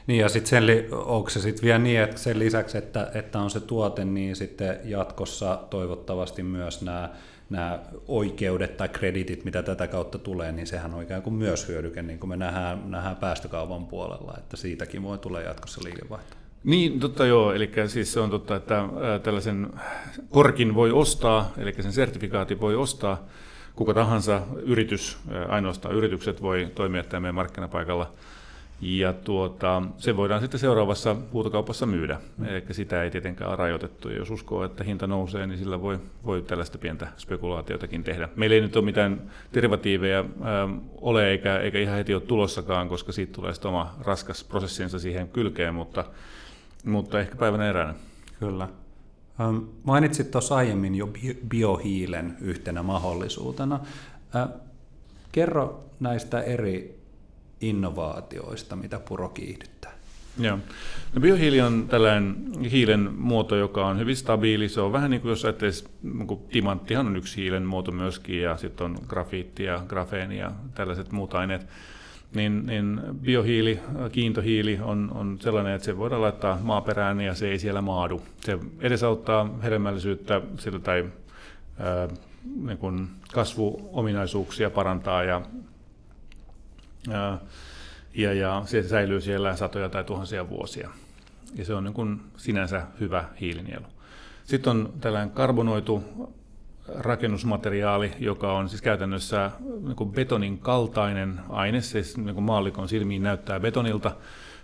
Niin 0.08 0.20
ja 0.20 0.30
sitten 0.30 0.64
onko 0.92 1.30
se 1.30 1.42
sitten 1.42 1.64
vielä 1.64 1.80
niin, 1.80 2.02
että 2.02 2.18
sen 2.18 2.40
lisäksi, 2.40 2.78
että, 2.78 3.12
että 3.14 3.40
on 3.40 3.50
se 3.50 3.60
tuote, 3.60 4.06
niin 4.06 4.36
sitten 4.36 4.80
jatkossa 4.84 5.60
toivottavasti 5.70 6.44
myös 6.44 6.82
nämä 6.82 7.10
nämä 7.50 7.80
oikeudet 8.08 8.78
tai 8.78 8.90
kreditit, 8.90 9.46
mitä 9.46 9.64
tätä 9.64 9.88
kautta 9.88 10.18
tulee, 10.18 10.52
niin 10.52 10.68
sehän 10.68 10.94
on 10.94 11.04
ikään 11.04 11.22
kuin 11.22 11.34
myös 11.34 11.68
hyödyke, 11.68 12.02
niin 12.02 12.20
kuin 12.20 12.30
me 12.30 12.38
nähdään, 12.38 12.92
nähdään 12.92 13.16
päästökaupan 13.16 13.86
puolella, 13.86 14.34
että 14.38 14.58
siitäkin 14.58 15.04
voi 15.04 15.18
tulla 15.18 15.42
jatkossa 15.42 15.82
liikevaihto. 15.84 16.36
Niin, 16.64 17.00
totta 17.00 17.26
joo, 17.26 17.54
eli 17.54 17.72
siis 17.88 18.14
se 18.14 18.20
on 18.20 18.30
totta, 18.30 18.56
että 18.56 18.90
tällaisen 19.24 19.74
korkin 20.30 20.76
voi 20.76 20.92
ostaa, 20.92 21.52
eli 21.58 21.74
sen 21.80 21.94
sertifikaatin 21.94 22.62
voi 22.62 22.76
ostaa 22.76 23.24
kuka 23.76 23.94
tahansa 23.94 24.42
yritys, 24.66 25.18
ainoastaan 25.48 25.96
yritykset 25.96 26.42
voi 26.42 26.68
toimia 26.76 27.04
tämän 27.04 27.36
markkinapaikalla 27.36 28.12
ja 28.82 29.14
tuota, 29.14 29.82
se 29.98 30.18
voidaan 30.18 30.42
sitten 30.42 30.60
seuraavassa 30.60 31.16
huutokaupassa 31.34 31.86
myydä, 31.86 32.20
mm. 32.38 32.46
eli 32.46 32.64
sitä 32.72 33.04
ei 33.04 33.12
tietenkään 33.12 33.50
ole 33.50 33.58
rajoitettu. 33.58 34.10
Ja 34.10 34.18
jos 34.18 34.32
uskoo, 34.32 34.64
että 34.64 34.84
hinta 34.84 35.08
nousee, 35.08 35.48
niin 35.48 35.58
sillä 35.58 35.82
voi, 35.82 36.00
voi 36.26 36.42
tällaista 36.42 36.78
pientä 36.78 37.08
spekulaatiotakin 37.18 38.04
tehdä. 38.04 38.30
Meillä 38.36 38.56
ei 38.56 38.62
nyt 38.62 38.76
ole 38.76 38.86
mitään 38.86 39.22
derivatiiveja 39.54 40.26
ole, 41.02 41.30
eikä, 41.30 41.58
eikä 41.58 41.80
ihan 41.80 41.96
heti 41.98 42.14
ole 42.14 42.22
tulossakaan, 42.22 42.90
koska 42.90 43.12
siitä 43.12 43.34
tulee 43.34 43.54
sitten 43.54 43.70
oma 43.70 43.96
raskas 44.02 44.44
prosessinsa 44.44 45.00
siihen 45.00 45.28
kylkeen, 45.28 45.76
mutta, 45.76 46.06
mutta 46.84 47.20
ehkä 47.20 47.36
päivänä 47.36 47.70
eräänä. 47.70 47.94
Kyllä. 48.40 48.70
Mainitsit 49.84 50.32
tuossa 50.32 50.56
aiemmin 50.56 50.96
jo 50.96 51.10
biohiilen 51.48 52.38
yhtenä 52.42 52.84
mahdollisuutena. 52.84 53.80
Kerro 55.32 55.84
näistä 56.00 56.42
eri 56.42 57.00
innovaatioista, 57.62 58.76
mitä 58.76 59.00
puro 59.00 59.30
kiihdyttää. 59.30 59.94
Joo. 60.40 60.60
No 61.14 61.22
biohiili 61.22 61.62
on 61.62 61.88
tällainen 61.90 62.36
hiilen 62.72 63.14
muoto, 63.18 63.56
joka 63.56 63.86
on 63.86 64.00
hyvin 64.00 64.16
stabiili. 64.16 64.70
Se 64.70 64.82
on 64.82 64.92
vähän 64.92 65.12
niin 65.12 65.22
kuin 65.22 65.30
jos 65.30 65.46
ajattelisi, 65.46 65.86
niin 66.04 66.40
timanttihan 66.52 67.08
on 67.08 67.16
yksi 67.16 67.42
hiilen 67.42 67.66
muoto 67.66 67.92
myöskin, 67.92 68.42
ja 68.42 68.58
sitten 68.58 68.86
on 68.86 68.98
grafiitti 69.08 69.64
ja 69.64 69.84
grafeeni 69.88 70.38
ja 70.38 70.52
tällaiset 70.76 71.12
muut 71.12 71.34
aineet. 71.34 71.68
Niin, 72.36 72.66
niin 72.66 73.02
biohiili, 73.22 73.80
kiintohiili 74.12 74.80
on, 74.82 75.12
on 75.16 75.38
sellainen, 75.42 75.74
että 75.74 75.86
se 75.86 75.98
voidaan 75.98 76.22
laittaa 76.22 76.60
maaperään 76.62 77.22
ja 77.22 77.36
se 77.36 77.48
ei 77.48 77.60
siellä 77.60 77.82
maadu. 77.82 78.22
Se 78.42 78.60
edesauttaa 78.80 79.50
hedelmällisyyttä 79.64 80.42
sillä 80.60 80.80
tai 80.80 81.10
ää, 81.80 82.08
niin 82.66 82.78
kuin 82.78 83.08
kasvuominaisuuksia 83.34 84.70
parantaa 84.70 85.24
ja, 85.24 85.42
ää, 87.12 87.38
ja, 88.14 88.34
ja 88.34 88.62
se 88.66 88.84
säilyy 88.84 89.22
siellä 89.22 89.56
satoja 89.56 89.90
tai 89.90 90.04
tuhansia 90.04 90.50
vuosia. 90.50 90.90
Ja 91.56 91.66
se 91.66 91.74
on 91.74 91.84
niin 91.84 91.94
kuin 91.94 92.22
sinänsä 92.38 92.82
hyvä 93.00 93.26
hiilinielu. 93.42 93.86
Sitten 94.44 94.72
on 94.72 94.94
tällainen 95.02 95.32
karbonoitu 95.32 96.04
rakennusmateriaali, 96.88 98.12
joka 98.20 98.54
on 98.54 98.70
siis 98.70 98.82
käytännössä 98.82 99.52
niin 99.82 100.12
betonin 100.12 100.60
kaltainen 100.60 101.40
aine, 101.50 101.82
siis 101.82 102.18
niin 102.18 102.44
maallikon 102.44 102.90
silmiin 102.90 103.24
näyttää 103.24 103.60
betonilta, 103.60 104.16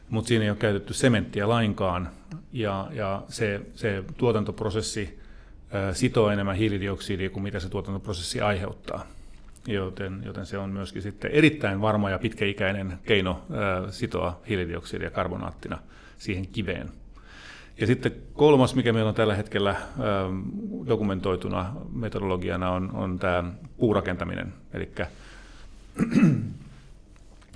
mutta 0.09 0.27
siinä 0.27 0.43
ei 0.43 0.49
ole 0.49 0.57
käytetty 0.57 0.93
sementtiä 0.93 1.49
lainkaan, 1.49 2.09
ja, 2.53 2.87
ja 2.91 3.23
se, 3.27 3.61
se 3.75 4.03
tuotantoprosessi 4.17 5.19
sitoo 5.93 6.29
enemmän 6.29 6.55
hiilidioksidia 6.55 7.29
kuin 7.29 7.43
mitä 7.43 7.59
se 7.59 7.69
tuotantoprosessi 7.69 8.41
aiheuttaa. 8.41 9.05
Joten, 9.67 10.21
joten 10.25 10.45
se 10.45 10.57
on 10.57 10.69
myöskin 10.69 11.01
sitten 11.01 11.31
erittäin 11.31 11.81
varma 11.81 12.09
ja 12.09 12.19
pitkäikäinen 12.19 12.99
keino 13.05 13.41
sitoa 13.89 14.39
hiilidioksidia 14.49 15.09
karbonaattina 15.09 15.77
siihen 16.17 16.47
kiveen. 16.47 16.89
Ja 17.79 17.87
sitten 17.87 18.11
kolmas, 18.33 18.75
mikä 18.75 18.93
meillä 18.93 19.09
on 19.09 19.15
tällä 19.15 19.35
hetkellä 19.35 19.69
ähm, 19.69 20.41
dokumentoituna 20.87 21.73
metodologiana, 21.93 22.71
on, 22.71 22.91
on 22.93 23.19
tämä 23.19 23.43
puurakentaminen. 23.77 24.53
Eli 24.73 24.89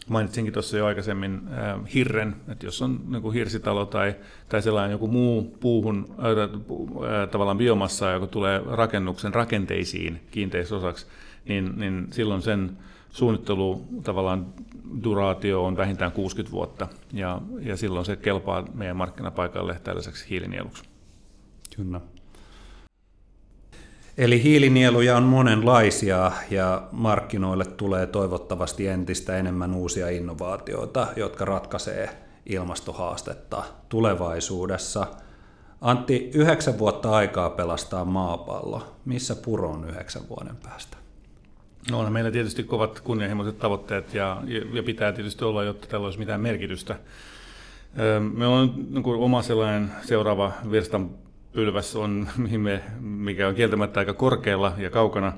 mainitsinkin 0.07 0.53
tuossa 0.53 0.77
jo 0.77 0.85
aikaisemmin 0.85 1.41
äh, 1.51 1.93
hirren, 1.93 2.35
että 2.47 2.65
jos 2.65 2.81
on 2.81 2.99
niin 3.07 3.21
kuin 3.21 3.33
hirsitalo 3.33 3.85
tai, 3.85 4.15
tai 4.49 4.61
sellainen 4.61 4.91
joku 4.91 5.07
muu 5.07 5.57
puuhun, 5.59 6.15
äh, 6.19 6.25
äh, 6.25 7.29
tavallaan 7.29 7.57
biomassa, 7.57 8.11
joka 8.11 8.27
tulee 8.27 8.61
rakennuksen 8.65 9.33
rakenteisiin 9.33 10.21
kiinteisosaksi, 10.31 11.05
niin, 11.45 11.73
niin 11.75 12.07
silloin 12.11 12.41
sen 12.41 12.77
suunnittelu 13.13 13.85
tavallaan 14.03 14.45
duraatio 15.03 15.65
on 15.65 15.77
vähintään 15.77 16.11
60 16.11 16.51
vuotta, 16.51 16.87
ja, 17.13 17.41
ja 17.59 17.77
silloin 17.77 18.05
se 18.05 18.15
kelpaa 18.15 18.65
meidän 18.73 18.97
markkinapaikalle 18.97 19.79
tällaiseksi 19.83 20.29
hiilinieluksi. 20.29 20.83
Kyllä. 21.75 22.01
Eli 24.17 24.43
hiilinieluja 24.43 25.17
on 25.17 25.23
monenlaisia 25.23 26.31
ja 26.49 26.87
markkinoille 26.91 27.65
tulee 27.65 28.07
toivottavasti 28.07 28.87
entistä 28.87 29.37
enemmän 29.37 29.73
uusia 29.73 30.09
innovaatioita, 30.09 31.07
jotka 31.15 31.45
ratkaisee 31.45 32.09
ilmastohaastetta 32.45 33.63
tulevaisuudessa. 33.89 35.07
Antti, 35.81 36.31
yhdeksän 36.33 36.79
vuotta 36.79 37.11
aikaa 37.11 37.49
pelastaa 37.49 38.05
maapallo. 38.05 38.95
Missä 39.05 39.35
puro 39.35 39.69
on 39.69 39.89
yhdeksän 39.89 40.29
vuoden 40.29 40.55
päästä? 40.63 41.02
No 41.91 41.99
on 41.99 42.13
meillä 42.13 42.31
tietysti 42.31 42.63
kovat 42.63 42.99
kunnianhimoiset 42.99 43.59
tavoitteet 43.59 44.13
ja, 44.13 44.41
ja 44.73 44.83
pitää 44.83 45.11
tietysti 45.11 45.45
olla, 45.45 45.63
jotta 45.63 45.87
tällä 45.87 46.05
olisi 46.05 46.19
mitään 46.19 46.41
merkitystä. 46.41 46.95
Meillä 48.33 48.55
on 48.55 48.73
niin 48.89 49.03
kuin 49.03 49.19
oma 49.19 49.41
sellainen 49.41 49.91
seuraava 50.01 50.51
virstan 50.71 51.09
pylväs 51.53 51.95
on, 51.95 52.27
mikä 52.99 53.47
on 53.47 53.55
kieltämättä 53.55 53.99
aika 53.99 54.13
korkealla 54.13 54.73
ja 54.77 54.89
kaukana, 54.89 55.33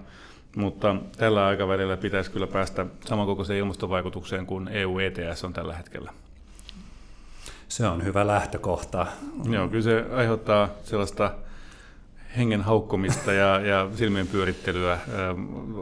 mutta 0.56 0.96
tällä 1.18 1.48
aikavälillä 1.48 1.98
pitäisi 1.98 2.32
kyllä 2.32 2.48
päästä 2.48 2.86
samankokoiseen 3.06 3.60
ilmastovaikutukseen 3.60 4.46
kuin 4.46 4.68
EU 4.68 5.00
ETS 5.00 5.44
on 5.44 5.54
tällä 5.54 5.76
hetkellä. 5.76 6.14
Se 7.68 7.88
on 7.88 8.04
hyvä 8.04 8.28
lähtökohta. 8.28 9.08
Joo, 9.50 9.68
kyllä 9.68 9.84
se 9.84 10.06
aiheuttaa 10.16 10.70
sellaista 10.84 11.32
hengen 12.38 12.62
haukkomista 12.62 13.34
ja, 13.34 13.60
ja 13.60 13.90
silmien 13.94 14.28
pyörittelyä 14.28 15.00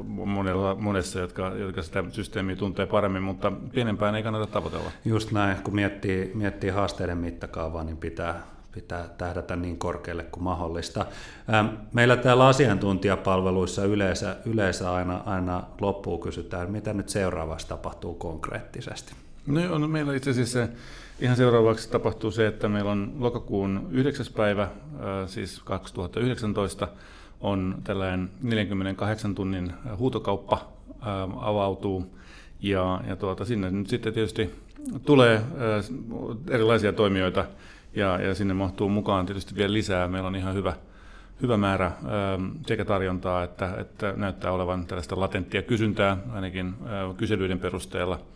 monella, 0.05 0.75
monessa, 0.75 1.19
jotka, 1.19 1.47
jotka 1.55 1.83
sitä 1.83 2.03
systeemiä 2.09 2.55
tuntee 2.55 2.85
paremmin, 2.85 3.23
mutta 3.23 3.51
pienempään 3.73 4.15
ei 4.15 4.23
kannata 4.23 4.47
tavoitella. 4.47 4.91
Just 5.05 5.31
näin, 5.31 5.57
kun 5.63 5.75
miettii, 5.75 6.31
miettii 6.33 6.69
haasteiden 6.69 7.17
mittakaavaa, 7.17 7.83
niin 7.83 7.97
pitää, 7.97 8.43
pitää 8.71 9.09
tähdätä 9.17 9.55
niin 9.55 9.77
korkealle 9.77 10.23
kuin 10.23 10.43
mahdollista. 10.43 11.05
Meillä 11.93 12.17
täällä 12.17 12.47
asiantuntijapalveluissa 12.47 13.85
yleensä, 13.85 14.35
yleensä 14.45 14.93
aina, 14.93 15.21
aina 15.25 15.63
loppuun 15.81 16.19
kysytään, 16.19 16.71
mitä 16.71 16.93
nyt 16.93 17.09
seuraavaksi 17.09 17.67
tapahtuu 17.67 18.13
konkreettisesti. 18.13 19.13
No, 19.47 19.59
joo, 19.59 19.77
no 19.77 19.87
meillä 19.87 20.15
itse 20.15 20.29
asiassa 20.29 20.67
Ihan 21.19 21.37
seuraavaksi 21.37 21.89
tapahtuu 21.89 22.31
se, 22.31 22.47
että 22.47 22.69
meillä 22.69 22.91
on 22.91 23.13
lokakuun 23.19 23.87
9. 23.91 24.25
päivä, 24.35 24.67
siis 25.25 25.59
2019, 25.59 26.87
on 27.41 27.75
tällainen 27.83 28.29
48 28.41 29.35
tunnin 29.35 29.73
huutokauppa 29.97 30.71
avautuu. 31.39 32.17
Ja, 32.61 33.01
ja 33.07 33.15
tuota, 33.15 33.45
sinne 33.45 33.71
nyt 33.71 33.87
sitten 33.89 34.13
tietysti 34.13 34.55
tulee 35.05 35.41
erilaisia 36.49 36.93
toimijoita 36.93 37.45
ja, 37.95 38.21
ja 38.21 38.35
sinne 38.35 38.53
mahtuu 38.53 38.89
mukaan 38.89 39.25
tietysti 39.25 39.55
vielä 39.55 39.73
lisää. 39.73 40.07
Meillä 40.07 40.27
on 40.27 40.35
ihan 40.35 40.55
hyvä, 40.55 40.73
hyvä 41.41 41.57
määrä 41.57 41.91
sekä 42.67 42.85
tarjontaa 42.85 43.43
että, 43.43 43.75
että 43.79 44.13
näyttää 44.17 44.51
olevan 44.51 44.85
tällaista 44.85 45.19
latenttia 45.19 45.61
kysyntää 45.61 46.17
ainakin 46.31 46.73
kyselyiden 47.17 47.59
perusteella– 47.59 48.19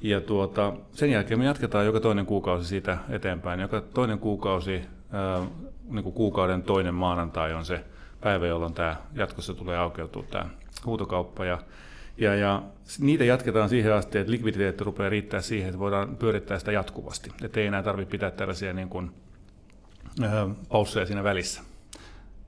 ja 0.00 0.20
tuota, 0.20 0.72
sen 0.92 1.10
jälkeen 1.10 1.40
me 1.40 1.44
jatketaan 1.44 1.86
joka 1.86 2.00
toinen 2.00 2.26
kuukausi 2.26 2.68
siitä 2.68 2.98
eteenpäin. 3.08 3.60
Joka 3.60 3.80
toinen 3.80 4.18
kuukausi, 4.18 4.82
ää, 5.12 5.46
niin 5.90 6.02
kuin 6.02 6.12
kuukauden 6.12 6.62
toinen 6.62 6.94
maanantai 6.94 7.54
on 7.54 7.64
se 7.64 7.84
päivä, 8.20 8.46
jolloin 8.46 8.74
tämä 8.74 8.96
jatkossa 9.14 9.54
tulee 9.54 9.78
aukeutua 9.78 10.24
tämä 10.30 10.46
huutokauppa. 10.86 11.44
Ja, 11.44 11.58
ja, 12.18 12.34
ja 12.34 12.62
niitä 12.98 13.24
jatketaan 13.24 13.68
siihen 13.68 13.94
asti, 13.94 14.18
että 14.18 14.32
likviditeetti 14.32 14.84
rupeaa 14.84 15.08
riittää 15.08 15.40
siihen, 15.40 15.68
että 15.68 15.78
voidaan 15.78 16.16
pyörittää 16.16 16.58
sitä 16.58 16.72
jatkuvasti. 16.72 17.30
Että 17.42 17.60
ei 17.60 17.66
enää 17.66 17.82
tarvitse 17.82 18.10
pitää 18.10 18.30
tällaisia 18.30 18.72
niin 18.72 18.88
kuin, 18.88 19.10
ää, 20.22 20.48
pausseja 20.68 21.06
siinä 21.06 21.24
välissä. 21.24 21.62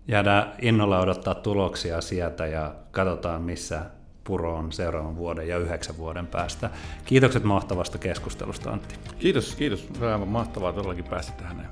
Jäädään 0.09 0.53
innolla 0.63 1.01
odottaa 1.01 1.35
tuloksia 1.35 2.01
sieltä 2.01 2.47
ja 2.47 2.75
katsotaan, 2.91 3.43
missä 3.43 3.81
puroon 4.25 4.73
seuraavan 4.73 5.17
vuoden 5.17 5.49
ja 5.49 5.59
yhdeksän 5.59 5.97
vuoden 5.99 6.27
päästä. 6.27 6.71
Kiitokset 7.05 7.45
mahtavasta 7.45 7.99
keskustelusta, 7.99 8.71
Antti. 8.71 8.95
Kiitos, 9.19 9.55
kiitos. 9.55 9.89
Aivan 10.01 10.29
mahtavaa 10.29 10.73
todellakin 10.73 11.05
päästä 11.05 11.33
tähän. 11.33 11.69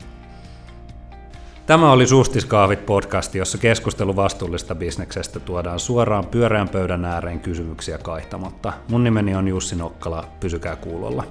Tämä 1.66 1.92
oli 1.92 2.06
Sustiskaavit 2.06 2.86
podcast, 2.86 3.34
jossa 3.34 3.58
keskustelu 3.58 4.16
vastuullista 4.16 4.74
bisneksestä 4.74 5.40
tuodaan 5.40 5.80
suoraan 5.80 6.26
pyöreän 6.26 6.68
pöydän 6.68 7.04
ääreen 7.04 7.40
kysymyksiä 7.40 7.98
kaihtamatta. 7.98 8.72
Mun 8.88 9.04
nimeni 9.04 9.34
on 9.34 9.48
Jussi 9.48 9.76
Nokkala, 9.76 10.28
pysykää 10.40 10.76
kuulolla. 10.76 11.24